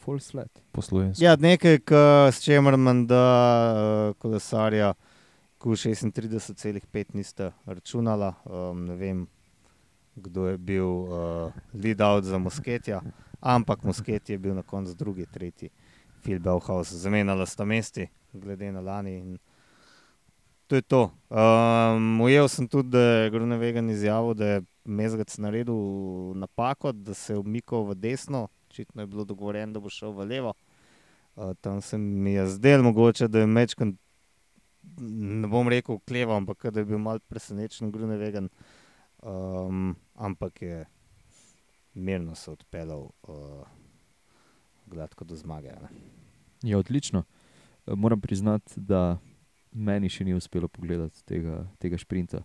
Full 0.07 0.19
sled. 0.19 0.47
po 0.71 0.81
slovenski. 0.81 1.25
Ja, 1.25 1.35
nekaj, 1.35 1.81
k, 1.83 1.91
s 2.31 2.39
čimer 2.39 2.77
menda 2.79 3.23
uh, 3.75 4.13
kolesarja 4.15 4.93
Q36,5 5.59 7.11
niste 7.11 7.51
računala. 7.65 8.29
Um, 8.45 8.85
ne 8.87 8.95
vem, 8.95 9.25
kdo 10.15 10.47
je 10.47 10.57
bil 10.57 10.87
uh, 10.87 11.51
lead 11.73 12.01
out 12.01 12.23
za 12.23 12.37
Mosketja, 12.37 13.01
ampak 13.39 13.83
Mosket 13.83 14.29
je 14.29 14.37
bil 14.37 14.55
na 14.55 14.63
koncu 14.63 14.95
drugi, 14.95 15.25
tretji, 15.25 15.69
Phil 16.23 16.39
Bauhaus. 16.39 16.87
Zamenjala 16.87 17.45
sta 17.45 17.65
mesti, 17.65 18.07
glede 18.33 18.71
na 18.71 18.79
lani. 18.79 19.17
In 19.17 19.37
to 20.67 20.75
je 20.75 20.81
to. 20.81 21.11
Um, 21.27 22.21
ujel 22.21 22.47
sem 22.47 22.67
tudi, 22.67 22.95
da 22.95 22.99
je 22.99 23.29
Grunevegan 23.29 23.89
izjavil, 23.89 24.33
da 24.33 24.45
je 24.45 24.61
Mezgac 24.85 25.37
naredil 25.37 25.75
napako, 26.39 26.91
da 26.91 27.13
se 27.13 27.33
je 27.33 27.43
umikal 27.43 27.83
v 27.83 27.95
desno, 27.95 28.47
očitno 28.77 29.01
je 29.01 29.07
bilo 29.07 29.25
dogovorjeno, 29.25 29.73
da 29.73 29.79
bo 29.79 29.89
šel 29.89 30.11
v 30.11 30.25
levo. 30.29 30.53
Uh, 31.35 31.53
tam 31.61 31.81
se 31.81 31.97
mi 31.97 32.33
je 32.33 32.47
zdelo 32.47 32.83
mogoče, 32.83 33.27
da 33.27 33.39
je 33.39 33.47
Mečkan, 33.47 33.97
ne 35.01 35.47
bom 35.47 35.67
rekel, 35.67 35.97
kleval, 35.99 36.37
ampak 36.37 36.69
da 36.71 36.79
je 36.79 36.85
bil 36.85 36.97
mal 36.97 37.19
presenečen, 37.19 37.91
Grunevegan. 37.91 38.49
um, 39.23 39.95
ampak 40.15 40.61
je 40.61 40.85
mirno 41.93 42.35
se 42.35 42.51
odpeljal 42.51 42.99
uh, 42.99 43.65
gladko 44.85 45.25
do 45.25 45.35
zmage. 45.35 45.71
Je 46.61 46.77
odlično. 46.77 47.23
Eh, 47.87 47.95
Moram 47.95 48.21
priznati, 48.21 48.73
da 48.75 49.17
meni 49.71 50.09
še 50.09 50.23
ni 50.25 50.33
uspelo 50.33 50.67
pogledati 50.67 51.25
tega, 51.25 51.65
tega 51.79 51.97
šprinta. 51.97 52.43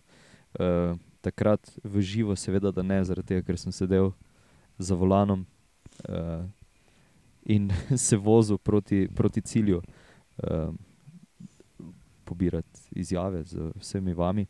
Uh, 0.59 0.97
takrat 1.21 1.69
v 1.83 2.01
živo, 2.01 2.35
seveda, 2.35 2.71
da 2.71 2.81
ne, 2.81 3.03
zaradi 3.03 3.27
tega, 3.27 3.45
ker 3.45 3.57
sem 3.57 3.71
sedel 3.71 4.11
za 4.77 4.95
volanom 4.95 5.45
uh, 6.09 6.45
in 7.45 7.71
se 7.97 8.17
vozil 8.17 8.57
proti, 8.57 9.07
proti 9.15 9.41
cilju, 9.41 9.81
uh, 10.37 10.73
pobirati 12.23 12.79
izjave 12.91 13.43
z 13.43 13.71
vsemi 13.75 14.13
vami. 14.13 14.45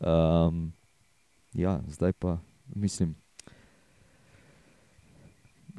Um, 0.00 0.72
ja, 1.52 1.80
zdaj 1.88 2.12
pa 2.12 2.38
mislim. 2.74 3.14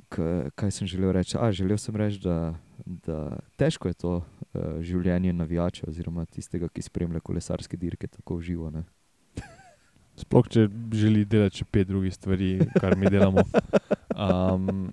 K, 0.10 0.50
kaj 0.56 0.72
sem 0.72 0.88
želel 0.88 1.12
reči? 1.12 1.38
A, 1.40 1.52
želel 1.52 1.78
sem 1.78 1.96
reči, 1.96 2.20
da, 2.20 2.54
da 2.86 3.38
težko 3.56 3.88
je 3.88 3.94
to 3.94 4.16
uh, 4.16 4.24
življenje 4.84 5.34
navijača, 5.34 5.86
oziroma 5.88 6.26
tistega, 6.26 6.68
ki 6.68 6.84
spremlja 6.84 7.20
kolesarske 7.20 7.78
dirke 7.78 8.08
tako 8.08 8.42
živo. 8.44 8.70
Ne? 8.70 8.84
Sploh 10.20 10.48
če 10.52 10.68
želi 10.94 11.24
delati 11.26 11.62
še 11.62 11.66
pet 11.72 11.88
drugih 11.88 12.14
stvari, 12.14 12.58
kar 12.80 12.98
mi 13.00 13.12
delamo. 13.12 13.46
Um, 14.22 14.92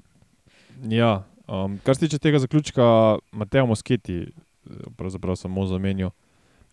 ja, 0.83 1.25
um, 1.49 1.79
kar 1.85 1.95
se 1.95 2.07
tiče 2.07 2.19
tega 2.19 2.39
zaključka, 2.39 3.19
Mateo 3.33 3.67
Mosketi, 3.67 4.19
eh, 4.23 4.91
pravzaprav 4.97 5.37
samo 5.37 5.67
zamenjal 5.67 6.11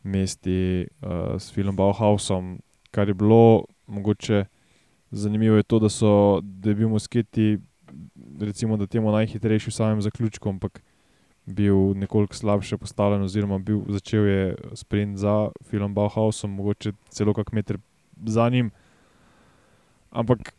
mesti 0.03 0.87
uh, 1.01 1.41
s 1.41 1.53
filmom 1.53 1.75
Bauhausom. 1.75 2.59
Kar 2.91 3.07
je 3.07 3.13
bilo 3.13 3.65
mogoče 3.87 4.45
zanimivo, 5.11 5.55
je 5.55 5.63
to, 5.63 5.79
da, 5.79 5.89
so, 5.89 6.41
da 6.41 6.69
je 6.69 6.75
bil 6.75 6.89
Mosketi, 6.89 7.57
recimo, 8.39 8.77
da 8.77 8.87
temu 8.87 9.11
najhitrejši 9.11 9.69
v 9.69 9.73
samem 9.73 10.01
zaključku, 10.01 10.49
ampak 10.49 10.81
bil 11.45 11.93
nekoliko 11.97 12.35
slabše 12.35 12.77
postavljen, 12.77 13.23
oziroma 13.23 13.57
bil, 13.59 13.81
začel 13.87 14.25
je 14.27 14.55
sprint 14.73 15.17
za 15.17 15.49
film 15.63 15.93
Bauhausom, 15.93 16.51
mogoče 16.51 16.93
celo 17.09 17.33
kak 17.33 17.51
meter 17.51 17.77
za 18.25 18.49
njim. 18.49 18.71
Ampak 20.11 20.53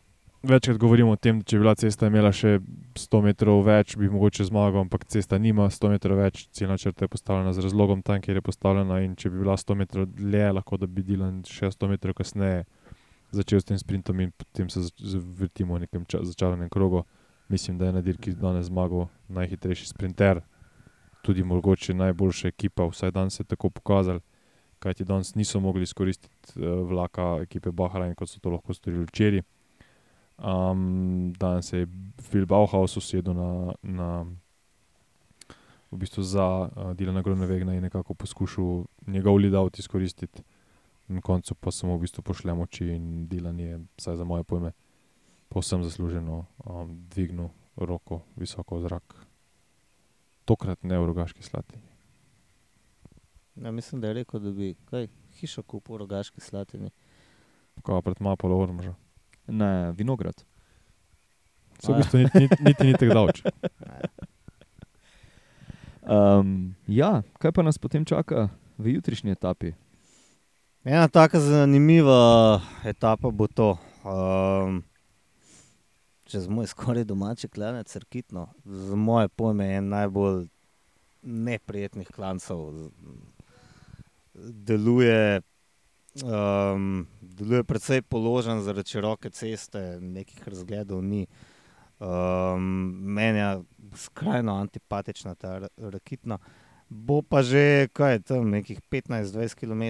večkrat 0.49 0.77
govorimo 0.77 1.11
o 1.11 1.15
tem, 1.15 1.39
da 1.39 1.45
če 1.45 1.57
bi 1.57 1.63
bila 1.65 1.75
cesta 1.75 2.07
imela 2.07 2.31
še 2.35 2.57
100 2.97 3.19
metrov 3.23 3.61
več, 3.67 3.95
bi 3.99 4.09
mogoče 4.11 4.47
zmagal, 4.47 4.85
ampak 4.85 5.05
cesta 5.11 5.37
nima 5.41 5.67
100 5.73 5.91
metrov 5.93 6.19
več, 6.21 6.45
ciljna 6.55 6.77
črta 6.77 7.05
je 7.05 7.11
postavljena 7.13 7.53
z 7.53 7.63
razlogom 7.65 8.01
tam, 8.05 8.21
kjer 8.21 8.39
je 8.39 8.45
postavljena. 8.45 9.01
In 9.05 9.15
če 9.19 9.31
bi 9.33 9.43
bila 9.43 9.57
100 9.59 9.77
metrov 9.77 10.07
dlje, 10.17 10.45
lahko 10.59 10.79
da 10.81 10.87
bi 10.87 11.03
Dilan 11.05 11.41
še 11.47 11.71
100 11.73 11.91
metrov 11.93 12.17
kasneje 12.17 12.65
začel 13.31 13.59
s 13.61 13.67
tem 13.67 13.79
sprintom 13.79 14.19
in 14.23 14.31
potem 14.31 14.69
se 14.69 14.85
zavrtimo 14.97 15.75
v 15.75 15.85
nekem 15.85 16.05
ča- 16.05 16.23
začaranem 16.23 16.69
krogu. 16.69 17.03
Mislim, 17.49 17.77
da 17.77 17.85
je 17.85 17.93
na 17.93 18.01
dirki 18.01 18.35
danes 18.35 18.67
zmagal 18.67 19.07
najhitrejši 19.27 19.87
sprinter, 19.87 20.41
tudi 21.23 21.43
mogoče 21.43 21.93
najboljša 21.93 22.47
ekipa, 22.47 22.87
vsaj 22.87 23.11
danes 23.11 23.35
se 23.35 23.43
je 23.43 23.47
tako 23.47 23.69
pokazal. 23.69 24.19
Kajti 24.79 25.05
danes 25.05 25.35
niso 25.35 25.59
mogli 25.59 25.83
izkoristiti 25.83 26.59
uh, 26.59 26.87
vlaka 26.87 27.39
ekipe 27.41 27.71
Bahrain, 27.71 28.15
kot 28.15 28.29
so 28.29 28.39
to 28.39 28.49
lahko 28.49 28.73
storili 28.73 29.07
včeraj. 29.07 29.41
Um, 30.37 31.33
danes 31.33 31.73
je 31.73 31.87
Phil 32.29 32.45
Bauhaus 32.45 32.97
usedel 32.97 33.33
na, 33.33 33.73
na 33.81 34.25
v 35.91 35.97
bistvu 35.97 36.21
za 36.23 36.69
uh, 36.69 36.93
Dilana 36.93 37.21
Gronevegna 37.21 37.73
in 37.73 37.81
nekako 37.81 38.13
poskušal 38.13 38.85
njegov 39.07 39.39
lead-out 39.41 39.79
izkoristiti. 39.79 40.43
Na 41.07 41.21
koncu 41.21 41.55
pa 41.55 41.71
samo 41.71 41.97
v 41.97 42.05
bistvu 42.05 42.21
pošljem 42.21 42.61
oči 42.61 42.85
in 42.85 43.27
Dilan 43.27 43.59
je, 43.59 43.79
vsaj 43.97 44.17
za 44.17 44.23
moje 44.23 44.43
pojme, 44.43 44.71
povsem 45.49 45.83
zasluženo 45.83 46.45
um, 46.65 47.07
dvignil 47.09 47.49
roko 47.75 48.21
visoko 48.35 48.77
v 48.77 48.81
zrak. 48.81 49.15
Tokrat 50.45 50.83
ne 50.83 50.99
v 50.99 51.05
rogaški 51.07 51.43
slatini. 51.43 51.83
Ja, 53.55 53.71
mislim, 53.71 54.01
da 54.01 54.07
je 54.07 54.13
rekel, 54.13 54.39
da 54.39 54.51
bi 54.51 54.75
kaj, 54.85 55.07
hišo 55.39 55.63
kupil 55.63 55.95
v 55.95 56.05
rogaški 56.05 56.41
slatini. 56.41 56.91
Kaj 57.81 57.95
pa 57.95 58.01
pred 58.01 58.21
mapolo 58.21 58.59
ormoža. 58.59 58.93
Ne, 59.47 59.91
vinograd. 59.91 60.45
Se 61.79 61.93
v 61.93 61.97
bistvu 61.97 62.19
niti, 62.19 62.39
niti, 62.39 62.63
niti 62.63 62.83
ni 62.83 62.93
tako 62.93 63.13
daleč. 63.13 63.43
Um, 66.07 66.75
ja, 66.87 67.21
kaj 67.39 67.51
pa 67.51 67.63
nas 67.67 67.77
potem 67.77 68.05
čaka 68.07 68.47
v 68.79 68.95
jutrišnji 68.95 69.35
etapi? 69.35 69.73
Ena 70.87 71.07
tako 71.11 71.39
zanimiva 71.43 72.61
etapa 72.87 73.27
bo 73.31 73.47
to. 73.47 73.75
Um, 74.07 74.83
čez 76.23 76.47
moj 76.47 76.67
skoraj 76.67 77.03
domači 77.03 77.47
klanec, 77.47 77.91
crkitno, 77.91 78.47
za 78.65 78.95
moje 78.95 79.27
pojme 79.27 79.67
je 79.67 79.77
en 79.77 79.89
najbolj 79.89 80.47
neprijetnih 81.21 82.07
klancev. 82.07 82.57
Deluje, 84.33 85.41
deluje 87.21 87.63
precej 87.63 88.01
položen 88.01 88.61
zaradi 88.61 88.89
široke 88.89 89.29
ceste, 89.29 89.99
nekih 90.01 90.47
razgledov 90.47 91.03
ni. 91.03 91.27
Um, 91.99 92.61
meni 93.17 93.39
je 93.39 93.63
skrajno 93.95 94.55
antipatična 94.55 95.35
ta 95.35 95.57
ra- 95.59 95.73
rakitna. 95.77 96.37
Bo 96.89 97.21
pa 97.21 97.41
že 97.43 97.87
kaj 97.93 98.19
tam, 98.19 98.49
nekih 98.49 98.79
15-20 98.91 99.55
km 99.59 99.83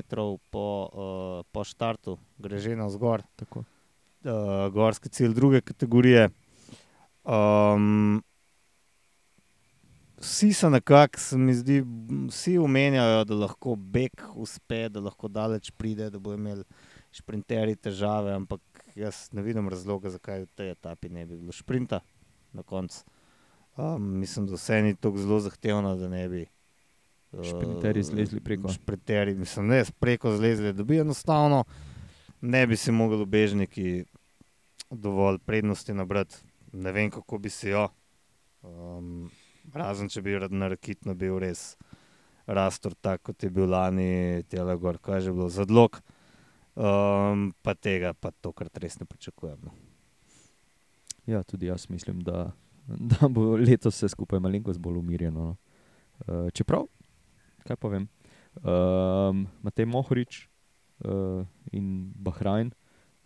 po, 0.49 0.89
uh, 0.89 1.45
po 1.51 1.63
štartu, 1.63 2.17
gre 2.37 2.57
že 2.59 2.75
navzgor, 2.75 3.21
Tako. 3.35 3.59
uh, 3.59 4.73
gorski 4.73 5.09
cilj 5.09 5.33
druge 5.33 5.61
kategorije. 5.61 6.29
Vsi 10.27 10.51
so 10.53 10.69
nekako, 10.69 11.19
se 11.19 11.37
mi 11.39 11.53
zdi, 11.55 11.77
vsi 12.27 12.57
omenjajo, 12.59 13.23
da 13.23 13.35
lahko 13.45 13.75
beg 13.75 14.23
uspe, 14.35 14.89
da 14.91 14.99
lahko 14.99 15.29
daleč 15.31 15.71
pride, 15.71 16.09
da 16.11 16.19
bo 16.19 16.33
imel 16.35 16.65
šprinterji 17.15 17.77
težave, 17.87 18.33
ampak 18.35 18.83
jaz 18.95 19.29
ne 19.31 19.41
vidim 19.41 19.69
razloga, 19.71 20.11
zakaj 20.11 20.43
v 20.43 20.49
tej 20.59 20.73
etapi 20.75 21.09
ne 21.09 21.25
bi 21.25 21.39
bilo 21.39 21.55
šprinta 21.55 22.01
na 22.53 22.63
koncu. 22.63 23.05
Um, 23.77 24.19
mislim, 24.19 24.49
da 24.49 24.57
vse 24.59 24.81
ni 24.83 24.95
tako 24.95 25.23
zelo 25.23 25.39
zahtevno, 25.39 25.95
da 25.95 26.09
ne 26.11 26.27
bi. 26.29 26.45
uh, 27.31 27.45
Šprinterji 27.45 28.03
zlezli 28.03 28.43
preko. 28.43 28.73
Šprinterji, 28.73 29.35
mislim, 29.35 29.71
ne 29.71 29.83
preko 29.99 30.35
zlezli, 30.35 30.73
da 30.73 30.83
bi 30.83 30.99
enostavno 30.99 31.63
ne 32.41 32.67
bi 32.67 32.77
si 32.77 32.91
mogli 32.91 33.21
ubežniki 33.21 34.03
dovolj 34.89 35.37
prednosti 35.37 35.93
nabrati. 35.93 36.35
Ne 36.73 36.91
vem, 36.91 37.11
kako 37.11 37.37
bi 37.37 37.49
si 37.49 37.69
jo. 37.69 37.89
Um, 38.61 39.29
razen 39.77 40.09
če 40.09 40.21
bi 40.25 40.35
na 40.49 40.69
rakitno 40.73 41.15
bil 41.15 41.39
res 41.39 41.77
rastor, 42.47 42.95
tako 42.95 43.31
kot 43.31 43.43
je 43.43 43.49
bil 43.51 43.69
lani, 43.69 44.43
Telegor, 44.49 44.99
kaj 45.03 45.19
je 45.19 45.27
že 45.27 45.35
bilo 45.35 45.49
zadlog. 45.49 45.99
Um, 46.77 47.51
pa 47.65 47.73
tega 47.73 48.13
pa 48.13 48.31
tokrat 48.31 48.77
res 48.77 48.99
ne 48.99 49.05
pričakujem. 49.09 49.57
No. 49.65 49.73
Ja, 51.25 51.43
tudi 51.43 51.67
jaz 51.67 51.89
mislim, 51.89 52.21
da, 52.21 52.51
da 53.11 53.27
bo 53.27 53.55
letos 53.57 53.97
vse 53.97 54.09
skupaj 54.13 54.39
malenkost 54.39 54.79
bolj 54.79 55.01
umirjeno. 55.01 55.39
No. 55.39 55.55
Uh, 56.27 56.49
čeprav, 56.53 56.87
kaj 57.67 57.77
pa 57.77 57.89
vem, 57.93 58.07
um, 58.63 59.43
Matej 59.61 59.85
Mohorič 59.85 60.47
uh, 61.05 61.45
in 61.71 62.13
Bahrajn 62.15 62.71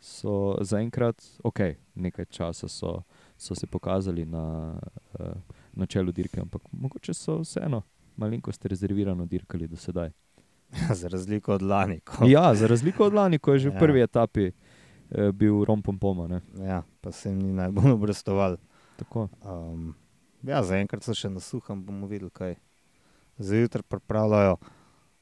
so 0.01 0.57
zaenkrat, 0.59 1.21
ok, 1.43 1.59
nekaj 1.95 2.25
časa 2.33 2.67
so, 2.67 3.03
so 3.37 3.55
se 3.55 3.67
pokazali 3.67 4.25
na, 4.25 4.75
uh, 5.19 5.60
na 5.73 5.85
čelu 5.85 6.11
dirke, 6.11 6.41
ampak 6.41 6.61
mogoče 6.71 7.13
so 7.13 7.39
vseeno 7.41 7.81
malenkost 8.17 8.65
rezervirano 8.65 9.25
dirkali 9.25 9.67
do 9.67 9.75
sedaj. 9.75 10.09
Za 10.99 11.07
razliko 11.07 11.53
od 11.53 11.61
lani. 11.61 11.99
Ko, 11.99 12.25
Ja, 12.25 12.55
za 12.55 12.67
razliko 12.67 13.05
od 13.05 13.13
lani, 13.13 13.39
ko 13.39 13.53
je 13.53 13.59
že 13.59 13.69
v 13.69 13.73
Ja. 13.73 13.79
prvi 13.79 14.01
etapi 14.01 14.51
uh, 14.51 15.31
bil 15.31 15.63
rompom 15.65 15.99
poma. 15.99 16.27
Ne. 16.27 16.41
ja, 16.65 16.83
pa 17.01 17.11
se 17.11 17.29
jim 17.29 17.39
ni 17.39 17.53
najbolj 17.53 17.91
obrestoval. 17.99 18.57
Tako. 18.97 19.27
Um, 19.43 19.95
ja, 20.43 20.63
zaenkrat 20.63 21.03
so 21.03 21.13
še 21.13 21.29
na 21.29 21.39
suhem, 21.39 21.83
bomo 21.83 22.07
videli, 22.07 22.29
kaj 22.31 22.55
zjutraj 23.39 23.83
pripravljajo. 23.83 24.57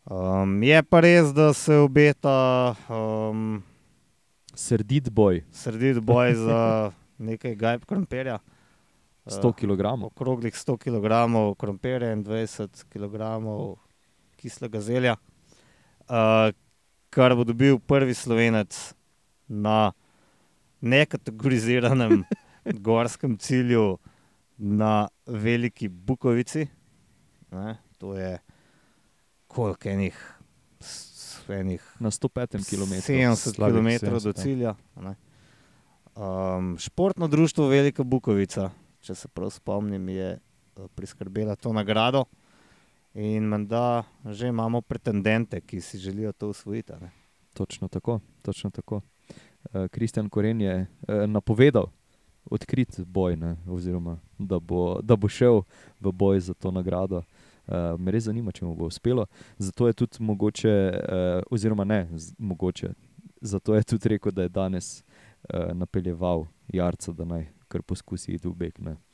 Um, 0.05 0.63
je 0.63 0.83
pa 0.83 0.99
res, 0.99 1.33
da 1.33 1.53
se 1.53 1.75
obeta 1.75 2.75
um, 2.89 3.63
Srdit 4.53 5.09
boj, 5.09 5.43
srediti 5.51 6.01
boj 6.01 6.33
za 6.35 6.91
nekaj 7.29 7.55
gajb 7.55 7.85
krompirja. 7.85 8.39
100 9.29 9.53
kg. 9.53 9.93
Okroglih 10.09 10.53
100 10.53 10.77
kg 10.77 11.07
krompirja 11.57 12.13
in 12.13 12.23
20 12.25 12.83
kg 12.89 13.15
kislega 14.39 14.81
zelja, 14.81 15.15
uh, 16.07 16.49
kar 17.11 17.35
bo 17.35 17.43
dobil 17.43 17.79
prvi 17.79 18.15
slovenec 18.15 18.75
na 19.47 19.91
nekategoriziranem 20.81 22.23
gorskem 22.87 23.37
cilju 23.37 23.97
na 24.57 25.07
Veliki 25.25 25.89
Bukovici. 25.89 26.67
Ne, 27.51 27.77
to 27.97 28.13
je 28.15 28.37
koliko 29.47 29.89
enih, 29.89 30.17
enih 31.49 31.95
Na 31.99 32.11
105 32.11 32.61
km. 32.69 32.93
70 33.01 33.35
Slabih 33.35 33.75
km 33.75 34.05
70, 34.05 34.23
do 34.23 34.29
ja. 34.29 34.33
cilja. 34.33 34.75
Ne. 35.01 35.15
Um, 36.15 36.77
športno 36.79 37.27
društvo 37.27 37.67
Velika 37.67 38.03
Bukovica, 38.03 38.69
če 39.09 39.15
se 39.17 39.27
prav 39.33 39.49
spomnim, 39.49 40.09
je 40.13 40.29
uh, 40.37 40.85
priskrbela 40.93 41.55
to 41.57 41.73
nagrado. 41.73 42.27
In 43.17 43.49
menda 43.49 44.03
že 44.29 44.51
imamo 44.53 44.83
pretendente, 44.85 45.61
ki 45.61 45.81
si 45.81 45.97
želijo 45.97 46.31
to 46.31 46.49
usvojiti. 46.49 46.93
ne. 47.01 47.09
Točno 47.53 47.87
tako. 47.87 48.19
Točno 48.41 48.69
tako. 48.69 49.01
Eh, 49.73 49.87
Kristjan 49.87 50.29
Koren 50.29 50.61
je 50.61 50.75
eh, 50.85 51.27
napovedal 51.27 51.89
odkrit 52.45 52.99
boj, 52.99 53.35
ne, 53.35 53.57
oziroma 53.67 54.19
da 54.37 54.59
bo, 54.59 55.01
da 55.01 55.15
bo 55.15 55.27
šel 55.27 55.61
v 55.99 56.11
boj 56.11 56.39
za 56.39 56.53
to 56.53 56.71
nagrado. 56.71 57.23
Uh, 57.69 57.99
me 58.01 58.09
res 58.09 58.23
zanima, 58.25 58.49
če 58.49 58.65
mu 58.65 58.73
bo 58.73 58.87
uspelo. 58.89 59.27
Zato 59.61 59.85
je 59.87 59.93
tudi 59.93 60.23
mogoče, 60.25 60.71
uh, 60.89 61.43
oziroma 61.53 61.85
ne, 61.85 62.07
z, 62.17 62.33
mogoče. 62.37 62.89
Zato 63.41 63.75
je 63.75 63.83
tudi 63.83 64.09
rekel, 64.09 64.33
da 64.33 64.41
je 64.47 64.49
danes 64.49 65.03
uh, 65.03 65.69
napeljeval 65.77 66.47
Jarca, 66.73 67.13
da 67.13 67.27
naj 67.29 67.45
kar 67.69 67.85
poskusi 67.85 68.35
iti 68.35 68.47
v 68.49 68.55
beg. 68.65 68.81
Ne. 68.83 68.97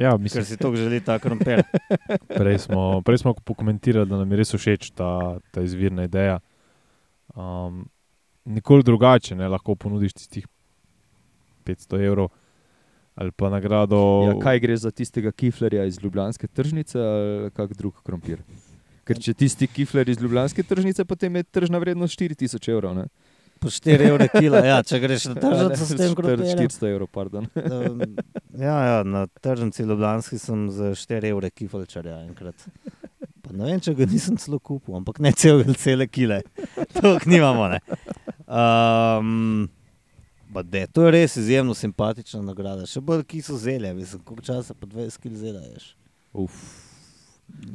Ja, 0.00 0.14
Ker 0.14 0.20
mislim, 0.20 0.44
si 0.48 0.56
to 0.56 0.70
želi 0.76 1.00
ta 1.04 1.18
krompir. 1.20 1.60
prej, 2.40 2.58
smo, 2.58 3.02
prej 3.04 3.18
smo 3.20 3.34
pokomentirali, 3.34 4.08
da 4.08 4.16
nam 4.22 4.30
je 4.32 4.38
res 4.40 4.54
všeč 4.54 4.94
ta, 4.96 5.36
ta 5.52 5.60
izvirna 5.60 6.06
ideja. 6.08 6.38
Um, 7.36 7.82
nikoli 8.48 8.86
drugače, 8.86 9.36
ne 9.36 9.48
lahko 9.48 9.76
ponudiš 9.76 10.16
tistih 10.16 10.46
500 11.68 12.00
evrov 12.06 12.30
ali 13.20 13.32
pa 13.36 13.50
nagrado. 13.52 13.98
Ja, 14.30 14.34
kaj 14.40 14.60
gre 14.62 14.76
za 14.80 14.90
tistega 14.90 15.32
kiflerja 15.32 15.84
iz 15.84 15.98
Ljubljanske 16.02 16.48
tržnice 16.48 17.00
ali 17.00 17.50
kak 17.52 17.74
drug 17.76 17.98
krompir? 18.06 18.40
Ker 19.04 19.20
če 19.20 19.34
tisti 19.34 19.66
kifler 19.68 20.08
iz 20.08 20.20
Ljubljanske 20.22 20.62
tržnice, 20.64 21.04
potem 21.04 21.36
je 21.36 21.44
tržna 21.44 21.78
vrednost 21.82 22.16
4000 22.16 22.70
evrov. 22.72 22.94
Ne? 22.96 23.04
Po 23.60 23.68
4 23.68 24.06
evre 24.08 24.28
kila, 24.32 24.62
ja, 24.64 24.78
če 24.82 24.98
greš 25.02 25.26
na 25.30 25.34
tržnico 25.42 25.84
s 25.84 25.90
tem 25.90 25.98
Četrt- 25.98 26.16
krompirjem. 26.16 26.58
400 26.64 26.88
evrov, 26.94 27.10
pardon. 27.12 27.48
Um, 27.60 28.00
ja, 28.56 28.76
ja, 28.84 29.02
na 29.04 29.26
tržnici 29.40 29.84
Ljubljanski 29.84 30.38
sem 30.40 30.70
za 30.72 30.94
4 30.96 31.28
evre 31.34 31.50
kifalčarja 31.50 32.22
enkrat. 32.24 32.64
Pa 33.44 33.52
ne 33.52 33.68
vem, 33.68 33.80
če 33.84 33.94
ga 33.98 34.08
nisem 34.08 34.38
celo 34.40 34.58
kupil, 34.58 34.96
ampak 34.96 35.20
ne 35.20 35.32
cel, 35.36 35.62
cele 35.76 36.08
kile. 36.08 36.40
To 37.00 37.18
nimamo. 37.26 37.68
Ne. 37.74 37.80
Um, 38.48 39.68
de, 40.64 40.86
to 40.90 41.04
je 41.06 41.10
res 41.14 41.36
izjemno 41.36 41.74
simpatična 41.76 42.40
nagrada. 42.42 42.86
Še 42.88 43.00
bolj, 43.04 43.22
ki 43.28 43.42
so 43.44 43.58
zelje, 43.60 43.92
mislim, 43.94 44.24
koliko 44.24 44.48
časa 44.48 44.74
pa 44.74 44.88
20 44.88 45.20
kil 45.22 45.36
zelja 45.38 45.62
ješ. 45.68 45.92
Uf. 46.32 46.56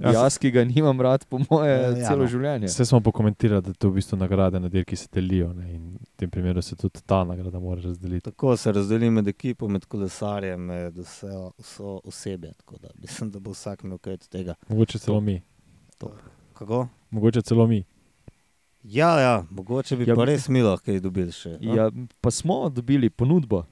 Ja, 0.02 0.12
Jaz, 0.12 0.36
ki 0.38 0.52
ga 0.52 0.64
nimam 0.68 1.00
rad, 1.02 1.24
po 1.30 1.40
moje, 1.50 1.72
Ja, 1.72 1.90
ja, 1.90 2.08
celo 2.10 2.26
no. 2.26 2.28
življenje. 2.28 2.68
Vse 2.68 2.86
smo 2.86 3.00
pokomentirali, 3.02 3.64
da 3.64 3.74
to 3.74 3.90
v 3.90 3.96
bistvu 4.02 4.18
nagrade 4.20 4.60
na 4.60 4.68
dirki 4.70 4.96
se 5.00 5.08
delijo. 5.14 5.54
Ne, 5.56 5.70
in 5.74 5.86
v 5.96 6.10
tem 6.20 6.30
primeru 6.30 6.62
se 6.62 6.76
tudi 6.76 7.00
ta 7.06 7.24
nagrada 7.24 7.60
mora 7.60 7.82
razdeliti. 7.82 8.26
Tako 8.28 8.58
se 8.58 8.72
razdeli 8.76 9.10
med 9.10 9.28
ekipo, 9.28 9.68
med 9.72 9.86
kolesarjem, 9.86 10.62
med 10.62 10.98
vse, 11.00 11.32
vso 11.62 12.00
osebje. 12.04 12.54
Tako 12.60 12.78
da 12.82 12.90
mislim, 13.02 13.32
da 13.32 13.40
bo 13.40 13.52
vsak 13.56 13.84
imel 13.88 13.98
kaj 13.98 14.14
od 14.20 14.28
tega. 14.30 14.56
Mogoče 14.70 15.00
celo 15.00 15.22
mi. 15.22 15.42
Kako? 16.54 16.88
Mogoče 17.10 17.42
celo 17.42 17.68
mi. 17.68 17.84
Ja, 18.84 19.20
ja, 19.20 19.46
mogoče 19.50 19.96
bi 19.98 20.06
Ja, 20.10 20.16
pa 20.16 20.26
res 20.30 20.50
milo 20.50 20.76
kaj 20.78 21.00
dobili 21.02 21.32
še. 21.34 21.56
Ja, 21.62 21.88
pa 22.22 22.32
smo 22.32 22.70
dobili 22.70 23.10
ponudbo. 23.10 23.64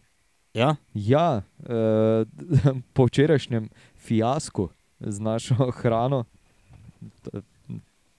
ja? 0.53 0.75
Ja, 0.93 1.41
eh, 1.67 2.25
po 2.95 3.05
včerajšnjem 3.05 3.69
fiasku 3.95 4.69
z 5.03 5.19
našo 5.19 5.55
hrano, 5.79 6.23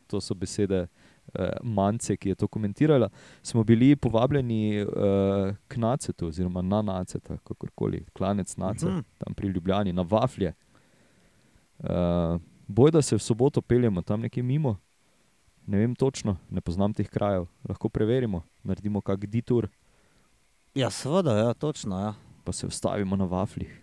to, 0.07 0.20
so 0.20 0.35
besede 0.35 0.87
eh, 1.35 1.51
Mance, 1.62 2.16
ki 2.16 2.29
je 2.29 2.35
to 2.35 2.47
komentirala, 2.49 3.09
smo 3.42 3.64
bili 3.64 3.97
povabljeni 3.97 4.77
eh, 4.77 4.87
k 5.68 5.77
Nacetu, 5.77 6.27
oziroma 6.27 6.62
na 6.62 6.83
Naceta, 6.83 7.37
kakorkoli, 7.44 8.05
klanec 8.12 8.57
Nacet, 8.57 8.88
Mhm. 8.88 9.01
tam 9.18 9.35
pri 9.35 9.49
Ljubljani, 9.49 9.92
na 9.92 10.03
Vaflje. 10.03 10.53
Uh, 11.79 11.88
boj, 12.66 12.90
da 12.90 13.03
se 13.03 13.16
v 13.16 13.18
soboto 13.18 13.62
peljemo 13.62 14.03
tam 14.03 14.20
nekje 14.20 14.42
mimo. 14.42 14.77
Ne 15.66 15.79
vem 15.79 15.94
točno, 15.94 16.37
ne 16.51 16.61
poznam 16.61 16.92
teh 16.94 17.09
krajev. 17.09 17.47
Lahko 17.68 17.88
preverimo, 17.88 18.42
naredimo 18.62 19.01
kak 19.01 19.27
ditur, 19.27 19.68
ja, 20.75 20.90
seveda, 20.90 21.37
ja, 21.37 21.55
točno. 21.55 21.99
Ja. 22.01 22.14
pa 22.44 22.53
se 22.53 22.66
ustavimo 22.66 23.16
na 23.16 23.25
vaflih. 23.25 23.81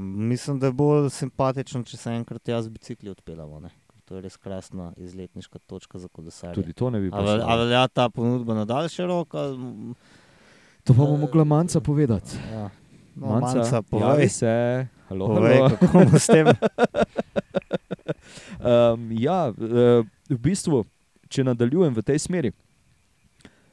Mislim, 0.00 0.58
da 0.58 0.66
je 0.66 0.72
bolj 0.72 1.10
simpatično, 1.10 1.82
če 1.82 1.96
se 1.96 2.10
enkrat 2.12 2.48
jaz 2.48 2.64
z 2.64 2.68
bicikli 2.68 3.10
odpeljemo. 3.10 3.60
ne. 3.60 3.68
Ker 3.88 4.00
To 4.04 4.14
je 4.14 4.22
res 4.22 4.36
krasna 4.36 4.92
izletniška 4.96 5.58
točka 5.60 5.98
za 5.98 6.08
kolesarje. 6.08 6.54
Tudi 6.54 6.72
to 6.72 6.90
ne 6.90 7.00
bi 7.00 7.10
A, 7.12 7.20
vel, 7.20 7.34
a 7.34 7.46
bilo. 7.46 7.58
velja 7.58 7.88
ta 7.88 8.08
ponudba 8.08 8.54
na 8.54 8.64
daljši 8.64 9.02
rok? 9.02 9.34
Ali, 9.34 9.58
To 10.84 10.94
pa 10.94 10.98
bo 11.00 11.16
mogla 11.16 11.44
manjca 11.44 11.80
povedati. 11.80 12.36
ja. 12.52 12.70
no, 13.16 13.26
Manca, 13.26 13.58
manca, 13.58 13.82
povej, 13.82 14.28
se, 14.28 14.86
halo, 15.08 15.26
povej 15.26 15.56
halo. 15.56 15.68
kako 15.70 15.86
bomo 15.94 16.18
s 16.18 16.26
tem. 16.26 16.46
Um, 18.58 19.12
ja, 19.12 19.48
eh, 19.50 20.02
v 20.30 20.38
bistvu, 20.38 20.84
če 21.28 21.44
nadaljujem 21.44 21.94
v 21.94 22.02
tej 22.02 22.18
smeri, 22.18 22.50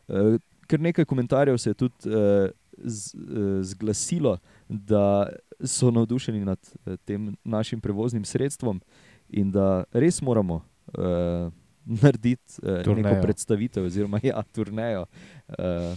eh, 0.09 0.35
kar 0.67 0.79
nekaj 0.79 1.05
komentarjev 1.05 1.57
se 1.57 1.69
je 1.69 1.73
tudi 1.75 1.95
eh, 2.05 2.51
z, 2.77 3.15
zglasilo, 3.63 4.37
da 4.73 5.29
so 5.63 5.91
navdušeni 5.91 6.45
nad 6.45 6.59
eh, 6.85 6.97
tem 7.05 7.35
našim 7.43 7.81
prevoznim 7.81 8.25
sredstvom 8.25 8.81
in 9.29 9.51
da 9.51 9.83
res 9.91 10.21
moramo 10.21 10.61
eh, 10.97 11.49
narediti 11.85 12.61
neko 12.63 12.83
Turnejo. 12.83 13.21
predstavitev, 13.21 13.85
oziroma 13.85 14.19
ja, 14.23 14.43
turnejo 14.51 15.05
eh, 15.47 15.95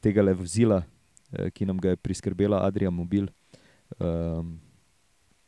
tega 0.00 0.22
le 0.22 0.34
vozila, 0.34 0.82
eh, 1.32 1.50
ki 1.50 1.66
nam 1.66 1.78
ga 1.78 1.94
je 1.94 1.96
priskrbela 1.96 2.64
Adrija 2.66 2.90
Mobil. 2.90 3.26
Um, 3.98 4.60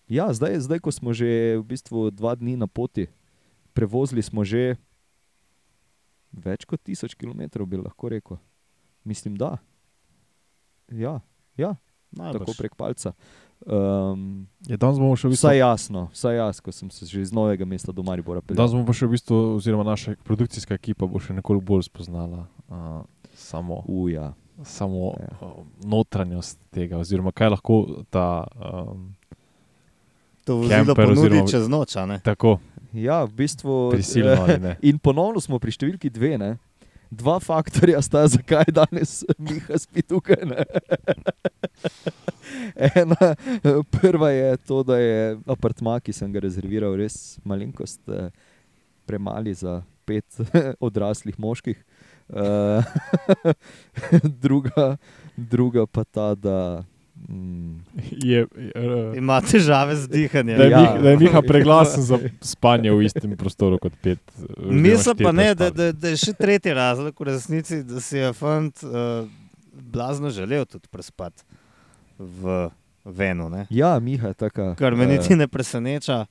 Ja, 0.04 0.28
zdaj, 0.36 0.60
zdaj, 0.60 0.84
ko 0.84 0.92
smo 0.92 1.16
že 1.16 1.56
v 1.56 1.64
bistvu 1.64 2.12
dva 2.12 2.36
dni 2.36 2.60
na 2.60 2.68
poti, 2.68 3.08
prevozili 3.72 4.20
smo 4.20 4.44
že 4.44 4.76
več 6.28 6.68
kot 6.68 6.76
tisoč 6.84 7.16
km, 7.16 7.48
bi 7.64 7.80
lahko 7.80 8.12
rekel. 8.12 8.36
Mislim, 9.00 9.32
da. 9.32 9.56
Ja, 10.92 11.24
ja 11.56 11.72
tako 12.14 12.22
Najbrž. 12.44 12.56
prek 12.56 12.74
palca. 12.74 13.12
Um, 13.64 14.46
Ja, 14.62 14.76
danes 14.76 14.96
bomo 14.96 15.14
še 15.14 15.24
v 15.24 15.30
bistvu. 15.30 15.46
vsaj 15.46 15.56
jasno, 15.58 16.00
vsaj 16.10 16.36
jaz, 16.36 16.56
ko 16.58 16.70
sem 16.70 16.90
se 16.90 17.06
že 17.06 17.20
iz 17.20 17.30
novega 17.30 17.64
mesta 17.64 17.90
do 17.90 18.02
Maribora 18.02 18.40
peljal. 18.40 18.58
Danes 18.58 18.72
bomo 18.72 18.84
pa 18.84 18.92
še 18.92 19.04
v 19.04 19.12
bistvu, 19.12 19.36
oziroma 19.54 19.82
naša 19.82 20.16
produkcijska 20.18 20.74
ekipa 20.74 21.04
bo 21.04 21.16
še 21.18 21.32
nekoliko 21.32 21.64
bolj 21.64 21.82
spoznala 21.84 22.44
uh, 22.66 23.02
samo, 23.32 23.80
Uja. 23.86 24.34
samo 24.62 25.16
Ja. 25.16 25.32
uh, 25.40 25.64
notranjost 25.82 26.58
tega, 26.70 26.98
oziroma 26.98 27.30
kaj 27.30 27.50
lahko 27.50 27.76
ta. 28.06 28.44
Um, 28.54 29.14
To 30.44 30.56
vozilo 30.58 30.92
ponudi 30.94 31.40
oziroma- 31.40 31.48
čez 31.48 31.64
noč, 31.66 31.96
a 31.96 32.04
ne? 32.04 32.14
Ja, 32.14 32.20
tako 32.26 32.60
v 33.24 33.32
bistvu. 33.34 33.90
prisilno 33.90 34.44
ne. 34.60 34.76
In 34.82 34.98
ponovno 34.98 35.40
smo 35.40 35.56
pri 35.58 35.72
številki 35.72 36.10
dve. 36.10 36.36
Ne? 36.36 36.58
Dva 37.14 37.38
faktorja 37.40 38.02
sta, 38.02 38.24
zakaj 38.28 38.70
danes 38.74 39.22
Miha 39.38 39.78
spi 39.78 40.02
tukaj. 40.02 40.42
Ne? 40.48 40.64
Ena, 43.00 43.34
prva 43.90 44.30
je 44.30 44.56
to, 44.66 44.82
da 44.82 44.98
je 44.98 45.36
apartma, 45.46 45.98
ki 46.00 46.14
sem 46.16 46.32
ga 46.32 46.42
rezerviral, 46.44 46.96
res 46.98 47.36
malenkost 47.46 48.00
eh, 48.08 48.30
premali 49.06 49.54
za 49.54 49.82
pet 50.08 50.40
odraslih 50.86 51.38
moških. 51.38 51.78
Eh, 52.28 52.82
druga, 54.44 54.96
druga 55.36 55.86
pa 55.86 56.04
ta, 56.04 56.34
da. 56.34 56.58
Je, 58.24 58.42
uh, 58.44 59.16
Ima 59.16 59.40
težave 59.40 59.96
z 59.96 60.08
dihanjem. 60.08 60.58
da, 60.58 60.64
je 60.64 60.70
Ja. 60.70 60.80
Miha, 60.80 60.98
da 60.98 61.10
je 61.10 61.16
Miha 61.16 61.42
preglasen 61.50 62.02
za 62.02 62.18
spanje 62.40 62.92
v 62.92 63.04
istem 63.04 63.36
prostoru 63.36 63.78
kot 63.78 63.92
pet. 64.02 64.20
oziroma 64.38 64.82
Mislim 64.82 65.16
pa 65.22 65.32
ne, 65.32 65.54
da, 65.54 65.70
da, 65.70 65.92
da 65.92 66.08
je 66.08 66.16
še 66.16 66.32
tretji 66.32 66.74
razlog 66.74 67.20
v 67.20 67.28
resnici, 67.30 67.82
da 67.82 68.00
si 68.00 68.18
je 68.18 68.32
fant 68.32 68.84
uh, 68.84 69.24
blazno 69.72 70.30
želel 70.30 70.64
tudi 70.64 70.88
prespati 70.90 71.42
v 72.18 72.68
Venu. 73.04 73.48
Ne? 73.50 73.66
ja, 73.70 73.98
Miha 73.98 74.28
je 74.28 74.34
taka. 74.34 74.74
Kar 74.74 74.94
me 74.96 75.04
eh, 75.04 75.16
niti 75.16 75.36
ne 75.36 75.48
preseneča. 75.48 76.26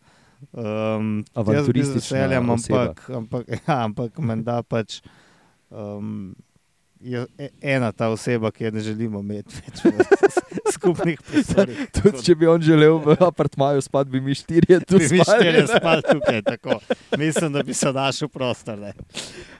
Um, 0.51 1.23
z 1.23 1.39
Avanturistična 1.39 2.19
veseljem, 2.19 2.49
ampak, 2.49 3.09
ampak, 3.09 3.47
ja, 3.67 3.83
ampak 3.83 4.17
menda 4.19 4.57
pač 4.63 4.99
um, 5.69 6.35
je 7.03 7.25
e- 7.37 7.49
ena 7.61 7.91
ta 7.91 8.07
oseba, 8.09 8.51
ki 8.51 8.63
je 8.63 8.71
ne 8.71 8.79
želimo 8.79 9.19
imeti 9.19 9.55
več 9.59 9.83
v 9.83 9.91
skupnih 10.75 11.21
prostorih. 11.21 11.81
Tudi 11.97 12.23
če 12.23 12.35
bi 12.35 12.47
on 12.47 12.61
želel 12.63 12.97
v 13.03 13.17
apartmaju 13.19 13.81
spati, 13.83 14.09
bi 14.09 14.21
mi 14.21 14.35
štirje 14.35 14.79
tu 14.87 14.97
bi 14.97 15.07
mi 15.11 15.19
spali. 15.19 15.39
štirje 15.39 15.63
spali 15.77 16.01
tukaj. 16.11 16.41
Tako. 16.41 16.79
Mislim, 17.17 17.53
da 17.53 17.63
bi 17.63 17.73
se 17.73 17.91
našel 17.93 18.27
prostor. 18.27 18.79
Ne. 18.79 18.93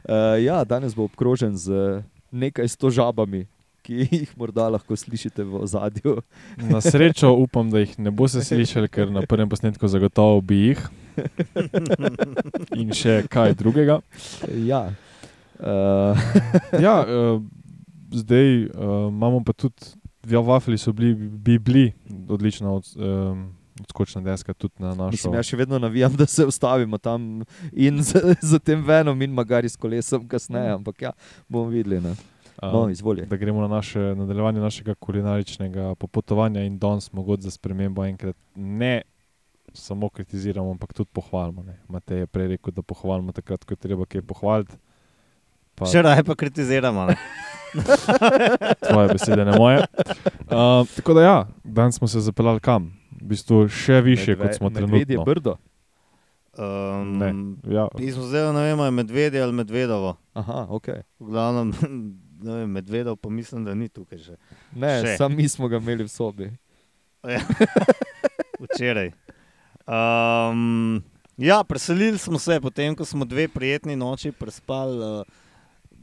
Uh, 0.04 0.40
ja, 0.44 0.64
danes 0.64 0.96
bo 0.96 1.04
obkrožen 1.04 1.58
z 1.58 2.02
nekaj 2.32 2.68
sto 2.72 2.90
žabami, 2.90 3.46
ki 3.84 4.08
jih 4.08 4.32
morda 4.40 4.70
lahko 4.72 4.96
slišite 4.96 5.44
v 5.44 5.60
ozadju. 5.68 6.22
Na 6.58 6.80
srečo 6.82 7.34
upam, 7.36 7.68
da 7.70 7.84
jih 7.84 7.98
ne 8.00 8.12
boste 8.16 8.40
slišali, 8.40 8.88
ker 8.88 9.12
na 9.12 9.26
prvem 9.28 9.50
posnetku 9.52 9.88
zagotovo 9.92 10.40
bi 10.42 10.62
jih. 10.72 10.86
In 12.80 12.96
še 12.96 13.26
kaj 13.28 13.58
drugega. 13.60 14.00
Ja. 14.64 14.88
Uh, 15.64 16.82
Ja, 16.86 17.06
uh, 17.08 17.42
zdaj 18.12 18.66
uh, 18.66 18.70
imamo 19.10 19.44
pa 19.44 19.54
tudi, 19.54 19.96
dve 20.24 20.38
wafli 20.38 20.78
so 20.78 20.94
bili, 20.94 21.16
bi 21.16 21.60
bili 21.60 21.92
odlična 22.30 22.72
od, 22.72 22.84
um, 22.96 23.54
odskočna 23.82 24.22
deska 24.22 24.54
tudi 24.54 24.74
na 24.78 24.96
našo. 24.96 25.12
Mislim, 25.12 25.34
jaz 25.34 25.48
še 25.48 25.58
vedno 25.58 25.80
navijam, 25.80 26.16
da 26.16 26.26
se 26.26 26.46
ustavimo 26.46 26.98
tam 26.98 27.44
in 27.72 28.04
z, 28.04 28.36
z 28.42 28.60
tem 28.60 28.84
venom 28.86 29.22
in 29.22 29.34
magari 29.34 29.70
s 29.70 29.80
kolesom 29.80 30.28
kasneje, 30.28 30.76
ampak 30.78 31.02
ja, 31.02 31.12
bomo 31.48 31.72
videli. 31.72 32.02
Ne. 32.02 32.16
No, 32.62 32.86
izvoli. 32.90 33.26
da 33.26 33.36
gremo 33.36 33.62
na 33.62 33.68
naše, 33.68 34.00
nadaljevanje 34.00 34.62
našega 34.62 34.96
kulinaričnega 34.96 35.96
popotovanja 35.96 36.64
in 36.64 36.78
danes 36.80 37.12
mogoče 37.14 37.42
za 37.42 37.52
spremembo 37.52 38.06
enkrat 38.06 38.36
ne 38.56 39.02
samo 39.74 40.10
kritiziramo, 40.10 40.72
ampak 40.72 40.94
tudi 40.94 41.10
pohvalimo. 41.14 41.64
ne. 41.64 41.80
Matej 41.88 42.20
je 42.20 42.28
prej 42.28 42.48
rekel, 42.48 42.74
da 42.74 42.82
pohvalimo 42.82 43.32
takrat, 43.32 43.66
ko 43.66 43.74
je 43.74 43.78
treba 43.78 44.06
kaj 44.06 44.22
pohvaliti. 44.22 44.78
Pa 45.76 45.86
Še 45.86 46.02
raje 46.02 46.24
pa 46.24 46.36
kritiziramo. 46.36 47.08
Tvoje 48.86 49.08
besede, 49.10 49.46
ne 49.46 49.58
moje. 49.58 49.80
Uh, 50.46 50.86
tako 50.96 51.14
da 51.14 51.22
ja, 51.22 51.38
danes 51.64 51.96
smo 51.96 52.08
se 52.08 52.22
zapeljali 52.22 52.60
kam? 52.60 52.92
V 53.12 53.26
bistvu 53.26 53.68
še 53.68 54.02
više, 54.02 54.36
kot 54.36 54.54
smo 54.54 54.70
Medvedje 54.70 55.06
trenutno. 55.06 55.26
brdo. 55.26 55.54
Um, 56.54 57.18
Ne. 57.18 57.34
Ja, 57.66 57.88
Pismo 57.98 58.24
zdaj 58.24 58.54
ne 58.54 58.62
vemo, 58.62 58.86
je 58.86 58.92
medvedje 58.92 59.42
ali 59.42 59.54
medvedovo. 59.54 60.16
Aha, 60.34 60.68
ok. 60.70 60.88
V 61.20 61.26
glavnem, 61.26 61.74
ne 62.40 62.56
vem, 62.56 62.70
medvedov 62.70 63.18
pa 63.18 63.30
mislim, 63.30 63.66
da 63.66 63.74
ni 63.74 63.90
tukaj 63.90 64.18
že. 64.18 64.36
Ne, 64.72 65.02
Še. 65.02 65.18
sam 65.18 65.34
mi 65.34 65.50
smo 65.50 65.68
ga 65.68 65.82
imeli 65.82 66.04
v 66.04 66.12
sobi. 66.12 66.52
Včeraj. 68.60 69.12
Um, 69.88 71.02
ja, 71.38 71.64
preselili 71.64 72.18
smo 72.18 72.40
se, 72.40 72.62
potem 72.62 72.96
ko 72.96 73.06
smo 73.06 73.26
dve 73.26 73.48
prijetni 73.48 73.96
noči 73.96 74.32
prespali 74.32 74.98
uh, 75.00 75.26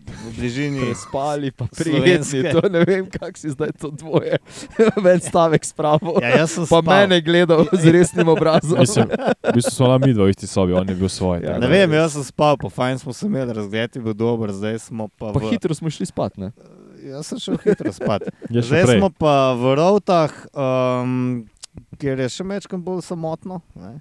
v 0.02 0.30
bližini. 0.32 0.80
Prespali, 0.82 1.50
pa 1.50 1.64
prijetni. 1.66 2.42
To 2.50 2.62
ne 2.66 2.80
vem, 2.80 3.06
kako 3.06 3.36
si 3.36 3.50
zdaj 3.50 3.72
to 3.74 3.90
dvoje. 3.90 4.38
Ven 4.98 5.20
stavek 5.20 5.62
spravo. 5.62 6.18
Ja, 6.18 6.42
Pa 6.42 6.66
spal. 6.66 6.82
mene 6.82 7.20
gledal 7.20 7.64
z 7.70 7.84
resnim 7.88 8.28
obrazom. 8.28 8.78
mislim, 8.78 9.08
v 9.08 9.52
bistvu 9.52 9.72
smo 9.72 9.98
mi 9.98 10.12
dva 10.12 10.24
v 10.24 10.30
isti 10.30 10.46
sobi, 10.46 10.72
on 10.72 10.84
je 10.84 10.94
bil 10.94 11.08
svoj. 11.08 11.40
Ja, 11.42 11.58
Ne 11.58 11.66
vem, 11.66 11.92
jaz 11.92 12.12
sem 12.12 12.24
spal, 12.24 12.56
pa 12.56 12.68
fajn 12.68 12.98
smo 12.98 13.12
se 13.12 13.26
imeli, 13.26 13.52
razgled 13.52 13.90
je 13.90 14.02
bil 14.02 14.14
dober, 14.14 14.50
zdaj 14.50 14.78
smo 14.80 15.08
pa. 15.10 15.30
Pa 15.30 15.38
v, 15.38 15.50
hitro 15.50 15.72
smo 15.72 15.88
šli 15.88 16.06
spat, 16.06 16.36
ne? 16.36 16.52
Jaz 17.00 17.26
sem 17.26 17.38
šel 17.38 17.56
hitro 17.58 17.88
spat. 17.90 18.28
Še 18.50 18.60
Zdaj 18.62 18.84
prej. 18.84 18.98
smo 18.98 19.08
pa 19.10 19.52
v 19.52 19.72
Rovtah, 19.74 20.28
um, 20.52 21.48
kjer 21.96 22.20
je 22.20 22.28
še 22.30 22.44
večkrat 22.44 22.76
bolj 22.78 23.00
samotno. 23.02 23.62
Ne? 23.72 24.00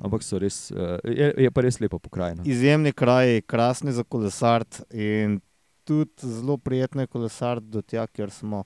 Ampak 0.00 0.24
so 0.24 0.38
res, 0.40 0.70
uh, 0.74 0.98
je, 1.04 1.30
je 1.44 1.50
pa 1.50 1.64
res 1.64 1.80
lepa 1.80 1.98
pokrajina. 2.02 2.44
Izjemni 2.48 2.92
kraj, 2.92 3.40
krasni 3.50 3.92
za 3.96 4.04
kolesart 4.04 4.82
in 4.90 5.40
tudi 5.84 6.26
zelo 6.26 6.56
prijetno 6.58 7.04
je 7.04 7.10
kolesart 7.10 7.64
do 7.64 7.82
tja, 7.82 8.06
kjer 8.06 8.30
smo 8.30 8.64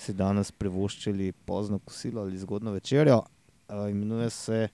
si 0.00 0.14
danes 0.16 0.52
privoščili 0.52 1.32
pozno 1.44 1.78
kosilo 1.78 2.22
ali 2.22 2.38
zgodno 2.38 2.72
večerjo. 2.72 3.22
Uh, 3.68 3.90
imenuje 3.90 4.30
se 4.30 4.68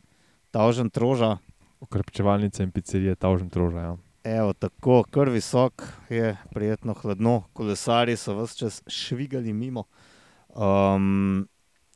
Tavžen 0.51 0.91
Troža. 0.91 1.37
Okrepčevalnice 1.81 2.63
in 2.63 2.71
pizzerije 2.71 3.15
Tavžen 3.15 3.51
Troža. 3.51 3.81
Ja. 3.81 3.97
Evo, 4.27 4.53
tako, 4.53 5.05
kar 5.11 5.29
visok 5.31 5.83
je, 6.11 6.37
prijetno 6.55 6.95
hladno, 6.99 7.43
kolesari 7.53 8.17
so 8.17 8.35
vse 8.41 8.59
čas 8.59 8.81
švigali 8.91 9.53
mimo. 9.53 9.85
Um, 10.51 11.47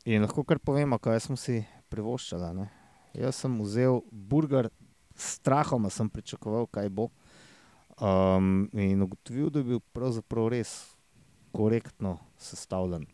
in 0.04 0.22
lahko 0.22 0.44
kar 0.44 0.58
povemo, 0.58 0.98
kaj 0.98 1.20
smo 1.26 1.36
si 1.36 1.64
privoščili. 1.90 2.68
Jaz 3.14 3.42
sem 3.42 3.58
vzel 3.62 4.00
burger, 4.10 4.70
s 5.14 5.36
strahom 5.40 5.90
sem 5.90 6.08
pričakoval, 6.08 6.66
kaj 6.70 6.88
bo. 6.88 7.08
Um, 8.00 8.70
in 8.72 9.02
ugotovil, 9.02 9.50
da 9.50 9.60
je 9.60 9.64
bil 9.64 9.80
pravzaprav 9.92 10.48
res 10.54 10.94
korektno 11.52 12.18
sestavljen. 12.38 13.04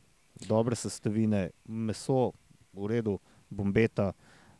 Dobre 0.47 0.77
sestavine, 0.77 1.51
meso, 1.65 2.33
v 2.77 2.87
redu, 2.93 3.19
bombeta, 3.51 4.13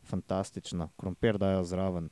fantastična, 0.07 0.89
krompir 0.97 1.37
dajo 1.37 1.63
zraven, 1.63 2.09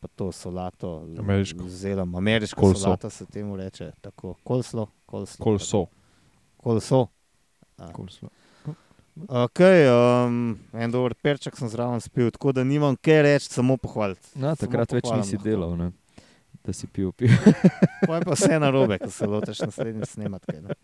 pa 0.00 0.08
to 0.08 0.32
solato. 0.32 1.08
Ameriško. 1.18 1.68
z 1.68 1.80
Zelom, 1.88 2.14
ameriška 2.14 2.60
Kolso. 2.60 2.80
solata 2.80 3.10
se 3.10 3.26
temu 3.26 3.56
reče, 3.56 3.92
tako 4.00 4.34
kolslo, 4.44 4.86
kolslo. 5.06 5.44
Kolso. 5.44 5.86
Kolso. 6.56 7.06
A. 7.78 7.92
Kolslo. 7.92 8.28
Ok, 9.26 9.60
um, 9.60 10.58
en 10.72 10.92
dober 10.92 11.14
perček 11.18 11.56
sem 11.58 11.68
zraven 11.68 12.00
spil, 12.00 12.30
tako 12.30 12.52
da 12.54 12.64
nimam 12.64 12.96
kaj 12.96 13.22
reči, 13.26 13.48
samo 13.50 13.76
pohvaliti. 13.80 14.30
No, 14.38 14.52
takrat 14.56 14.92
več 14.94 15.08
nisi 15.10 15.36
lahko. 15.36 15.48
delal, 15.48 15.74
ne? 15.78 15.90
da 16.64 16.72
si 16.72 16.86
pil. 16.86 17.10
pil. 17.16 17.32
To 18.06 18.14
je 18.14 18.20
pa 18.24 18.34
vse 18.34 18.58
narobe, 18.60 18.98
ko 19.00 19.08
se 19.10 19.26
lotiš 19.26 19.62
naslednji 19.64 20.06
snematke. 20.06 20.60
ne. 20.62 20.76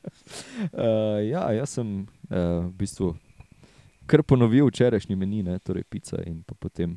Uh, 0.72 1.20
ja, 1.28 1.44
jaz 1.52 1.76
sem 1.76 1.90
uh, 2.04 2.64
v 2.64 2.72
bistvu 2.80 3.12
kar 4.06 4.22
ponovil 4.22 4.68
včerajšnji 4.68 5.16
meni, 5.16 5.42
ne? 5.44 5.58
torej 5.58 5.84
pica 5.88 6.20
in 6.26 6.42
pa 6.44 6.56
potem 6.58 6.96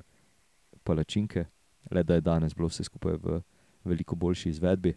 palačinke, 0.88 1.46
le 1.92 2.04
da 2.04 2.18
je 2.18 2.26
danes 2.26 2.56
bilo 2.56 2.72
vse 2.72 2.88
skupaj 2.88 3.20
v 3.24 3.42
veliko 3.88 4.16
boljši 4.16 4.50
izvedbi. 4.56 4.96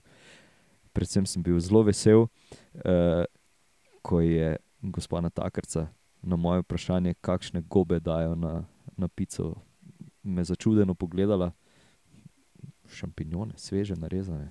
Predvsem 0.95 1.27
sem 1.27 1.43
bil 1.43 1.59
zelo 1.63 1.83
vesel, 1.87 2.27
uh, 2.27 3.25
ko 4.03 4.21
je 4.23 4.57
gospa 4.83 5.21
Natakarca 5.21 5.89
na 6.23 6.37
moje 6.37 6.61
vprašanje, 6.61 7.15
kakšne 7.21 7.63
gobe 7.69 8.01
dajo 8.01 8.35
na, 8.35 8.65
na 8.97 9.09
pico, 9.09 9.55
me 10.23 10.45
začudeno 10.45 10.95
pogledala. 10.95 11.53
Šampinjone, 12.89 13.53
sveže, 13.57 13.95
narezane. 13.97 14.51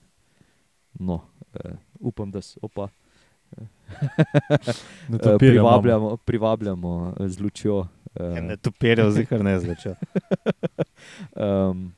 No, 1.00 1.14
uh, 1.54 1.72
upam, 2.00 2.32
da 2.32 2.42
so 2.42 2.60
opa. 2.62 2.88
Ne 5.10 5.16
Eh, 5.16 5.18
topirja 5.18 5.54
imamo. 5.54 5.70
privabljamo, 5.70 6.18
privabljamo 6.18 7.16
eh, 7.20 7.30
z 7.30 7.40
lučjo. 7.40 7.88
Eh, 8.16 8.42
Ne 8.42 8.58
topirja, 8.58 9.12
zihar 9.12 9.44
ne 9.44 9.60
zvečer. 9.60 9.96
Um, 11.36 11.94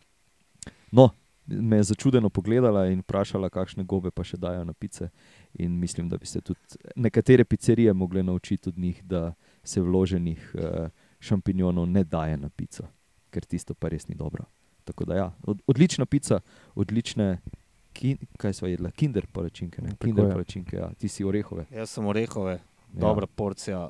no, 0.91 1.09
me 1.47 1.77
je 1.77 1.83
začudeno 1.83 2.29
pogledala 2.29 2.87
in 2.87 2.99
vprašala, 2.99 3.49
kakšne 3.49 3.83
gobe 3.83 4.11
pa 4.11 4.23
še 4.23 4.37
dajo 4.37 4.63
na 4.63 4.73
pice. 4.73 5.09
In 5.53 5.79
mislim, 5.79 6.09
da 6.09 6.17
bi 6.17 6.25
se 6.25 6.41
tudi 6.41 6.59
nekatere 6.95 7.43
pizzerije 7.43 7.93
mogle 7.93 8.23
naučiti 8.23 8.69
od 8.69 8.77
njih, 8.77 9.03
da 9.03 9.33
se 9.63 9.81
vloženih 9.81 10.51
uh, 10.55 10.89
šampinjonov 11.19 11.85
ne 11.89 12.03
daje 12.03 12.37
na 12.37 12.49
pico, 12.49 12.87
ker 13.29 13.45
tisto 13.45 13.73
pa 13.73 13.89
res 13.89 14.07
ni 14.07 14.15
dobro. 14.15 14.45
Tako 14.83 15.05
da, 15.05 15.15
ja, 15.15 15.27
od, 15.43 15.61
odlična 15.67 16.05
pica, 16.05 16.39
odlične, 16.75 17.41
kin, 17.93 18.17
kaj 18.37 18.53
smo 18.53 18.67
jedli, 18.67 18.91
kinder 18.91 19.27
palačinke, 19.31 19.81
ne? 19.81 19.95
Kinder 20.01 20.31
palačinke, 20.31 20.77
ja, 20.77 20.89
ti 20.97 21.07
si 21.07 21.23
orehove. 21.23 21.67
Jaz 21.71 21.89
sem 21.89 22.05
orehove, 22.05 22.59
dobra 22.93 23.27
porcija 23.27 23.89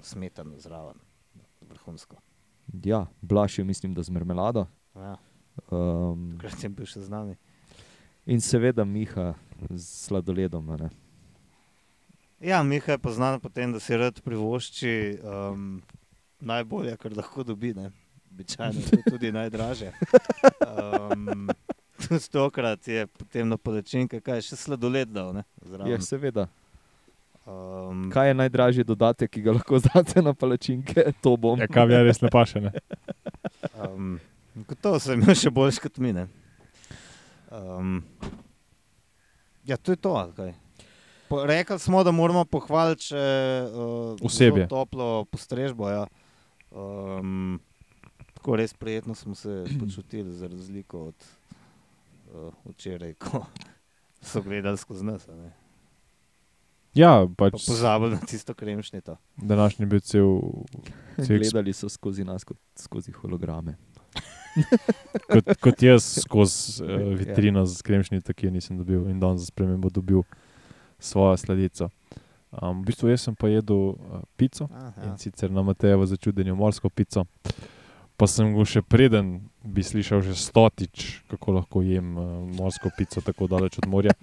smetane 0.00 0.58
zraven, 0.60 0.96
vrhunsko. 1.60 2.16
Ja, 2.72 2.80
ja 2.84 3.06
blaš 3.20 3.58
je, 3.58 3.64
mislim, 3.64 3.94
da 3.94 4.02
z 4.02 4.10
marmelado. 4.10 4.66
Ja, 4.94 5.16
Um, 5.70 6.32
takrat 6.34 6.58
sem 6.58 6.72
bil 6.74 6.86
še 6.86 7.04
z 7.06 7.10
nami. 7.12 7.36
in 8.26 8.40
seveda 8.40 8.84
Miha 8.84 9.34
z 9.70 9.84
sladoledom. 10.08 10.66
ne. 10.80 10.90
Ja, 12.44 12.62
Miha 12.62 12.92
je 12.92 12.98
poznan 12.98 13.40
po 13.40 13.48
tem, 13.48 13.72
da 13.72 13.80
si 13.80 13.96
rad 13.96 14.20
privošči 14.20 15.18
um, 15.24 15.82
najbolje, 16.40 16.96
kar 17.00 17.12
lahko 17.16 17.40
dobi. 17.42 17.72
Ne? 17.72 17.88
Običajno 18.32 18.80
je 18.80 18.90
to 18.90 19.10
tudi 19.10 19.32
najdražje. 19.32 19.92
Um, 20.60 21.48
tudi 22.04 22.28
tokrat 22.28 22.88
je 22.88 23.06
potem 23.06 23.48
na 23.48 23.56
palačinke, 23.56 24.20
kaj 24.20 24.42
še 24.44 24.58
sladoled 24.60 25.08
dal. 25.08 25.40
Ja, 25.88 25.96
seveda. 26.04 26.44
Um, 27.48 28.10
Kaj 28.12 28.28
je 28.28 28.34
najdražji 28.36 28.84
dodatek, 28.84 29.30
ki 29.30 29.44
ga 29.46 29.54
lahko 29.56 29.80
date 29.80 30.20
na 30.20 30.34
palačinke? 30.36 31.14
To 31.24 31.38
bom. 31.40 31.56
Ja, 31.60 31.68
kaviar 31.68 32.04
res 32.04 32.20
ne 32.20 32.28
paše. 32.28 32.60
Ne? 32.60 32.74
um, 33.80 34.18
gotovo 34.68 35.00
sem 35.00 35.16
imel 35.16 35.32
še 35.32 35.48
boljš 35.48 35.80
kot 35.86 35.96
mine. 35.96 36.26
Um, 37.48 38.02
ja, 39.64 39.80
to 39.80 39.96
je 39.96 40.00
to. 40.04 40.12
kaj? 40.36 40.52
Po- 41.28 41.44
Rekli 41.44 41.78
smo, 41.78 42.04
da 42.04 42.10
moramo 42.10 42.44
pohvaliti 42.44 43.02
še 43.04 43.24
uh, 43.64 44.16
Osebje. 44.20 44.68
toplo 44.68 45.24
postrežbo. 45.24 45.88
Ja. 45.88 46.06
Um, 46.70 47.60
tako 48.34 48.56
res 48.56 48.74
prijetno 48.74 49.14
smo 49.14 49.34
se 49.34 49.64
počutili, 49.80 50.32
za 50.32 50.46
razliko 50.46 51.06
od 51.06 51.14
uh, 52.28 52.52
včeraj, 52.66 53.14
ko 53.14 53.44
so 54.22 54.42
gledali 54.42 54.76
skozi 54.76 55.04
nas. 55.04 55.26
ne. 55.28 55.52
Ja, 56.94 57.26
Pa 57.28 57.50
pač 57.50 57.66
pozabili 57.66 58.10
na 58.12 58.20
tisto 58.20 58.54
kremšnito. 58.54 59.16
današnji 59.36 59.86
bil 59.86 60.00
cel, 60.00 60.38
cel 61.24 61.38
Gledali 61.38 61.72
so 61.72 61.88
skozi 61.88 62.24
nas 62.24 62.44
kot 62.44 62.56
skozi 62.76 63.12
holograme. 63.12 63.74
kot, 65.26 65.56
kot 65.58 65.82
jaz 65.82 66.20
skozi 66.20 66.84
uh, 66.84 66.88
vitrino 67.14 67.66
z 67.66 67.82
kremšnji, 67.82 68.20
tako 68.20 68.46
nisem 68.46 68.78
dobil 68.78 69.08
in 69.08 69.18
danes 69.18 69.40
za 69.40 69.46
spremembo 69.46 69.90
dobil 69.90 70.22
svojo 71.04 71.36
sladico. 71.36 71.90
Um, 72.54 72.82
v 72.82 72.90
bistvu 72.90 73.10
jaz 73.10 73.26
sem 73.26 73.34
pa 73.34 73.50
jedel 73.50 73.94
uh, 73.94 74.22
pico 74.38 74.68
Aha. 74.70 75.10
in 75.10 75.18
sicer 75.18 75.50
na 75.50 75.62
Matejevo 75.62 76.06
začudenju 76.06 76.54
morsko 76.56 76.88
pico. 76.90 77.26
Pa 78.14 78.30
sem 78.30 78.54
go 78.54 78.62
še 78.62 78.78
preden 78.82 79.50
bi 79.66 79.82
slišal 79.82 80.22
že 80.22 80.38
stotič, 80.38 81.26
kako 81.26 81.58
lahko 81.58 81.82
jem 81.82 82.14
uh, 82.14 82.26
morsko 82.54 82.94
pico 82.94 83.20
tako 83.20 83.50
daleč 83.50 83.82
od 83.82 83.90
morja. 83.90 84.14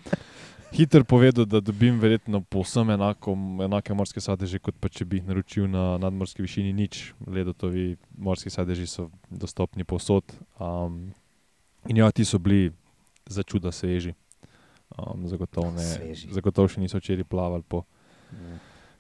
hitro 0.72 1.04
povedal, 1.04 1.46
da 1.46 1.60
dobim 1.60 2.00
verjetno 2.00 2.42
povsem 2.42 2.90
enako, 2.90 3.36
enake 3.64 3.94
morske 3.94 4.22
sadeže, 4.22 4.60
kot 4.60 4.76
pa 4.80 4.90
če 4.90 5.06
bi 5.06 5.20
jih 5.20 5.28
naročil 5.28 5.68
na 5.68 5.98
nadmorski 6.00 6.42
višini 6.42 6.72
nič. 6.74 7.12
Ledotovi 7.28 7.98
morski 8.18 8.50
sadeži 8.50 8.88
so 8.88 9.10
dostopni 9.30 9.84
povsod. 9.84 10.24
Um, 10.60 11.12
in 11.88 12.00
ja, 12.00 12.12
ti 12.12 12.26
so 12.26 12.40
bili 12.40 12.72
za 13.28 13.44
čuda 13.44 13.72
sveži. 13.72 14.16
Um, 14.92 15.28
zagotovo, 15.28 15.72
ne, 15.72 16.16
zagotovo 16.36 16.68
še 16.68 16.82
niso 16.84 17.00
včeraj 17.00 17.24
plavali 17.32 17.64
po 17.64 17.86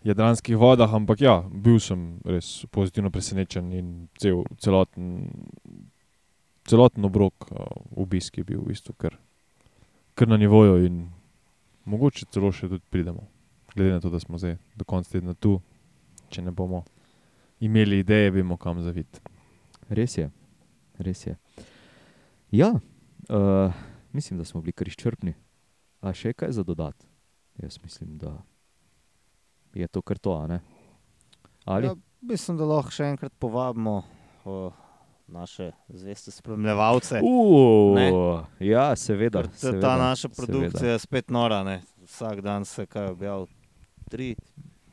jadranskih 0.04 0.58
vodah, 0.58 0.94
ampak 0.94 1.22
ja, 1.22 1.42
bil 1.52 1.80
sem 1.84 2.22
res 2.26 2.66
pozitivno 2.72 3.12
presenečen 3.14 3.72
in 3.76 3.90
cel, 4.20 4.44
celoten, 4.58 5.28
celoten 6.70 7.06
obrok 7.06 7.52
uh, 7.52 7.68
obisk 8.00 8.40
je 8.40 8.48
bil 8.48 8.64
v 8.64 8.72
bistvu 8.74 8.96
kar, 8.98 9.18
kar 10.16 10.32
na 10.32 10.40
nivoju 10.42 10.80
in 10.88 11.04
mogoče 11.86 12.30
celo 12.32 12.54
še 12.56 12.72
tudi 12.72 12.86
pridemo. 12.90 13.28
Glede 13.76 13.94
na 13.94 14.02
to, 14.04 14.10
da 14.12 14.20
smo 14.20 14.40
zdaj 14.42 14.58
do 14.76 14.88
konca 14.88 15.12
tedna 15.12 15.36
tu, 15.36 15.60
če 16.32 16.44
ne 16.44 16.52
bomo 16.52 16.84
imeli 17.62 18.02
ideje, 18.02 18.34
vemo 18.36 18.58
kam 18.58 18.82
zaviti. 18.84 19.22
Res 19.92 20.18
je, 20.18 20.32
res 21.04 21.28
je. 21.28 21.38
Ja, 22.52 22.74
uh, 22.74 23.82
mislim, 24.12 24.40
da 24.40 24.48
smo 24.48 24.64
bili 24.64 24.74
kar 24.76 24.90
izčrpni. 24.90 25.36
A 26.02 26.14
še 26.14 26.34
kaj 26.34 26.52
za 26.52 26.64
dodati? 26.64 27.06
Jaz 27.62 27.78
mislim, 27.84 28.18
da 28.18 28.38
je 29.74 29.88
to 29.88 30.02
kar 30.02 30.18
to, 30.18 30.34
a 30.34 30.48
ne? 30.48 30.60
Ali? 31.66 31.88
Ja, 31.88 31.96
mislim, 32.22 32.58
da 32.58 32.66
lahko 32.66 32.92
še 32.92 33.12
enkrat 33.14 33.34
povabimo 33.40 34.02
naše 35.28 35.72
zveste 35.88 36.32
spremljevalce. 36.32 37.22
Ja, 38.60 38.96
seveda. 38.96 39.44
Ker 39.46 39.54
seveda, 39.54 39.82
Ta 39.82 39.98
naša 39.98 40.30
seveda. 40.30 40.42
produkcija 40.42 40.92
je 40.92 41.00
spet 41.00 41.30
nora. 41.30 41.64
Ne? 41.64 41.82
Vsak 42.04 42.42
dan 42.42 42.66
se 42.66 42.86
kaj 42.86 43.14
objavlja. 43.14 43.48
Tri, 44.10 44.36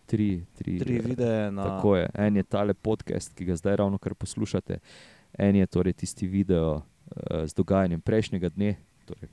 Tri, 0.07 0.45
tri, 0.55 0.79
tri 0.79 0.99
videe 1.05 1.51
na 1.51 1.65
Tako 1.65 1.97
je. 1.97 2.11
En 2.15 2.37
je 2.37 2.43
tale 2.43 2.75
podcast, 2.75 3.35
ki 3.35 3.45
ga 3.45 3.57
zdaj 3.57 3.77
ravno 3.77 3.99
kar 3.99 4.15
poslušate. 4.15 4.79
En 5.39 5.57
je 5.57 5.67
torej 5.67 5.93
tisti 5.93 6.27
video 6.27 6.77
uh, 6.77 7.45
z 7.45 7.53
dogajanjem 7.55 8.01
prejšnjega 8.01 8.49
dne, 8.49 8.77
torej 9.05 9.29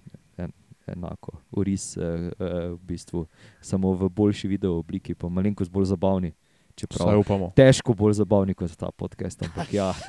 enako, 0.88 1.38
uris 1.52 1.98
uh, 1.98 2.04
uh, 2.04 2.74
v 2.74 2.80
bistvu, 2.82 3.26
samo 3.62 3.94
v 3.94 4.10
boljši 4.10 4.48
video 4.48 4.78
obliki, 4.80 5.16
pa 5.16 5.30
malenkost 5.30 5.72
bolj 5.72 5.86
zabavni. 5.86 6.34
Čeprav 6.76 7.24
težko 7.56 7.94
bolj 7.96 8.14
zabavni 8.20 8.54
kot 8.54 8.74
ta 8.76 8.90
podcast, 8.92 9.44
ampak 9.44 9.74
ja. 9.74 9.94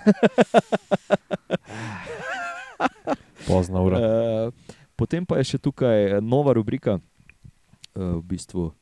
Pozna 3.48 3.80
ura. 3.82 3.98
Uh, 3.98 4.52
potem 4.96 5.26
pa 5.26 5.38
je 5.38 5.54
še 5.54 5.58
tukaj 5.62 6.18
nova 6.20 6.52
rubrika, 6.58 6.98
uh, 6.98 8.18
v 8.18 8.22
bistvu. 8.26 8.72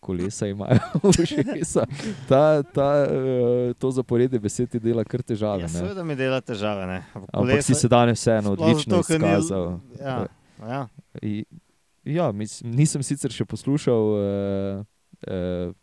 Kolesa 0.00 0.46
imajo 0.46 0.78
ušesa. 1.10 1.82
Ta, 2.30 2.62
ta, 2.62 2.88
to 3.74 3.90
zaporedje 3.90 4.38
besed 4.38 4.70
ti 4.70 4.78
dela 4.78 5.02
kar 5.02 5.18
težave. 5.26 5.64
Ja, 5.64 5.66
ne. 5.66 5.80
seveda 5.80 6.04
mi 6.06 6.14
dela 6.14 6.38
težave. 6.38 6.86
Ne? 6.86 7.00
Ampak 7.10 7.58
si 7.58 7.74
kolesa- 7.74 7.80
se 7.80 7.88
danes 7.90 8.20
vseeno 8.20 8.52
odlično 8.54 9.00
zato, 9.00 9.06
ker 9.08 9.18
ni- 9.18 9.26
izkazal. 9.26 9.66
Ja, 9.98 10.16
ja. 10.60 10.88
I, 11.22 11.44
ja, 12.04 12.32
mislim, 12.32 12.72
nisem 12.76 13.02
sicer 13.02 13.32
še 13.32 13.44
poslušal 13.44 14.12
uh, 14.14 14.84
uh, 15.26 15.74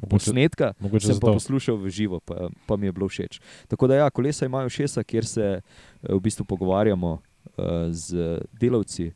Mogoče- 0.00 0.10
posnetka, 0.10 0.72
Mogoče 0.80 1.06
sem 1.06 1.20
pa 1.20 1.26
zato. 1.28 1.38
poslušal 1.38 1.76
v 1.76 1.90
živo, 1.90 2.20
pa, 2.20 2.48
pa 2.66 2.76
mi 2.76 2.86
je 2.88 2.92
bilo 2.92 3.08
všeč. 3.08 3.40
Tako 3.68 3.86
da, 3.86 3.94
ja, 3.94 4.10
kolesa 4.10 4.46
imajo 4.46 4.68
šesa, 4.68 5.04
kjer 5.04 5.26
se 5.26 5.46
eh, 5.60 5.62
v 6.08 6.20
bistvu 6.20 6.44
pogovarjamo 6.44 7.18
uh, 7.18 7.64
z 7.90 8.40
delavci, 8.60 9.12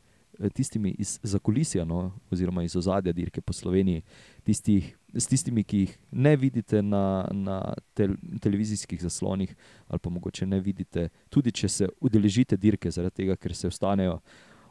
tistimi 0.53 0.95
iz 0.99 1.19
zakulisja, 1.23 1.85
no, 1.85 2.11
oziroma 2.31 2.63
iz 2.63 2.75
ozadja 2.75 3.13
dirke 3.13 3.41
po 3.41 3.53
Sloveniji, 3.53 4.03
tistih, 4.43 4.97
s 5.13 5.27
tistimi, 5.27 5.63
ki 5.63 5.77
jih 5.77 5.93
ne 6.11 6.35
vidite 6.35 6.81
na, 6.81 7.27
na 7.31 7.73
tel, 7.93 8.17
televizijskih 8.41 9.01
zaslonih, 9.01 9.55
ali 9.87 9.99
pa 9.99 10.09
mogoče 10.09 10.45
ne 10.45 10.59
vidite, 10.59 11.09
tudi 11.29 11.51
če 11.55 11.69
se 11.69 11.87
udeležite 12.01 12.57
dirke, 12.57 12.91
zaradi 12.91 13.23
tega, 13.23 13.37
ker 13.39 13.55
se 13.55 13.71
vstanejo 13.71 14.19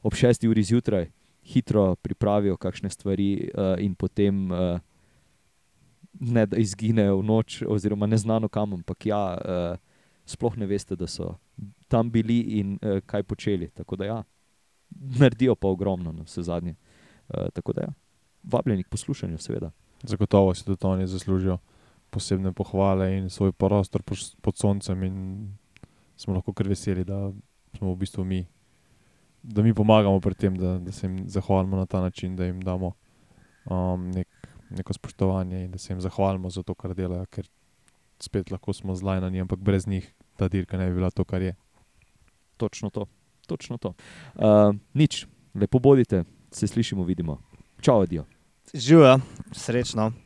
ob 0.05 0.15
6 0.15 0.45
uri 0.51 0.63
zjutraj, 0.63 1.09
hitro 1.45 1.95
pripravijo 1.97 2.57
kakšne 2.61 2.93
stvari 2.93 3.49
uh, 3.51 3.75
in 3.81 3.97
potem. 3.97 4.51
Uh, 4.53 4.83
ne 6.21 6.47
izginejo 6.57 7.19
v 7.19 7.25
noč, 7.27 7.63
oziroma 7.67 8.07
neznano 8.07 8.49
kam, 8.49 8.75
ampak 8.75 9.07
ja, 9.07 9.23
uh, 9.35 9.77
sploh 10.27 10.57
ne 10.57 10.67
veste, 10.67 10.97
da 10.97 11.07
so 11.11 11.35
tam 11.89 12.11
bili 12.11 12.41
in 12.61 12.79
uh, 12.79 13.01
kaj 13.07 13.23
počeli. 13.23 13.71
Tako 13.75 13.97
da 13.97 14.05
ja, 14.05 14.23
naredijo 15.19 15.55
pa 15.55 15.69
ogromno, 15.69 16.13
na 16.13 16.23
vse 16.23 16.43
zadnje. 16.43 16.77
Uh, 17.29 17.49
tako 17.55 17.73
da 17.73 17.89
ja, 17.89 17.93
vabljeni 18.43 18.85
k 18.85 18.89
poslušanju, 18.89 19.39
seveda. 19.39 19.71
Zagotovo 20.03 20.55
si 20.55 20.65
tudi 20.65 20.87
oni 20.87 21.07
zaslužijo 21.07 21.59
posebne 22.11 22.53
pohvale 22.53 23.17
in 23.17 23.31
svoj 23.31 23.53
prostor 23.53 24.03
pod 24.41 24.57
soncem. 24.57 25.03
In 25.03 25.17
smo 26.17 26.35
lahko 26.35 26.53
kar 26.53 26.69
veseli, 26.69 27.05
da 27.05 27.33
smo 27.79 27.95
v 27.95 27.99
bistvu 27.99 28.25
mi, 28.25 28.45
da 29.45 29.63
mi 29.63 29.75
pomagamo 29.75 30.21
pri 30.21 30.35
tem, 30.35 30.57
da, 30.57 30.79
da 30.79 30.93
se 30.93 31.07
jim 31.07 31.29
zahvalimo 31.29 31.77
na 31.77 31.87
ta 31.87 32.01
način, 32.01 32.37
da 32.37 32.45
jim 32.45 32.61
damo 32.61 32.93
um, 33.65 34.11
nek, 34.11 34.29
neko 34.71 34.93
spoštovanje 34.93 35.65
in 35.65 35.71
da 35.71 35.79
se 35.79 35.93
jim 35.93 36.01
zahvalimo 36.01 36.51
za 36.51 36.63
to, 36.63 36.75
kar 36.75 36.95
delajo, 36.95 37.27
ker 37.27 37.49
spet 38.21 38.51
lahko 38.51 38.73
smo 38.73 38.95
zlajnani, 38.95 39.41
ampak 39.45 39.59
brez 39.59 39.87
njih 39.87 40.09
ta 40.37 40.49
dirka 40.49 40.79
ne 40.79 40.89
bi 40.89 40.95
bila 40.95 41.11
to, 41.11 41.25
kar 41.25 41.43
je. 41.43 41.55
Točno 42.57 42.91
to. 42.91 43.07
Točno 43.47 43.77
to. 43.77 43.93
Uh, 44.35 44.73
nič, 44.95 45.27
lepo 45.55 45.79
bodite, 45.79 46.25
se 46.51 46.67
slišimo, 46.67 47.05
vidimo. 47.05 47.39
Čau, 47.81 48.01
adijo. 48.01 48.25
Živijo, 48.75 49.19
srečno. 49.53 50.24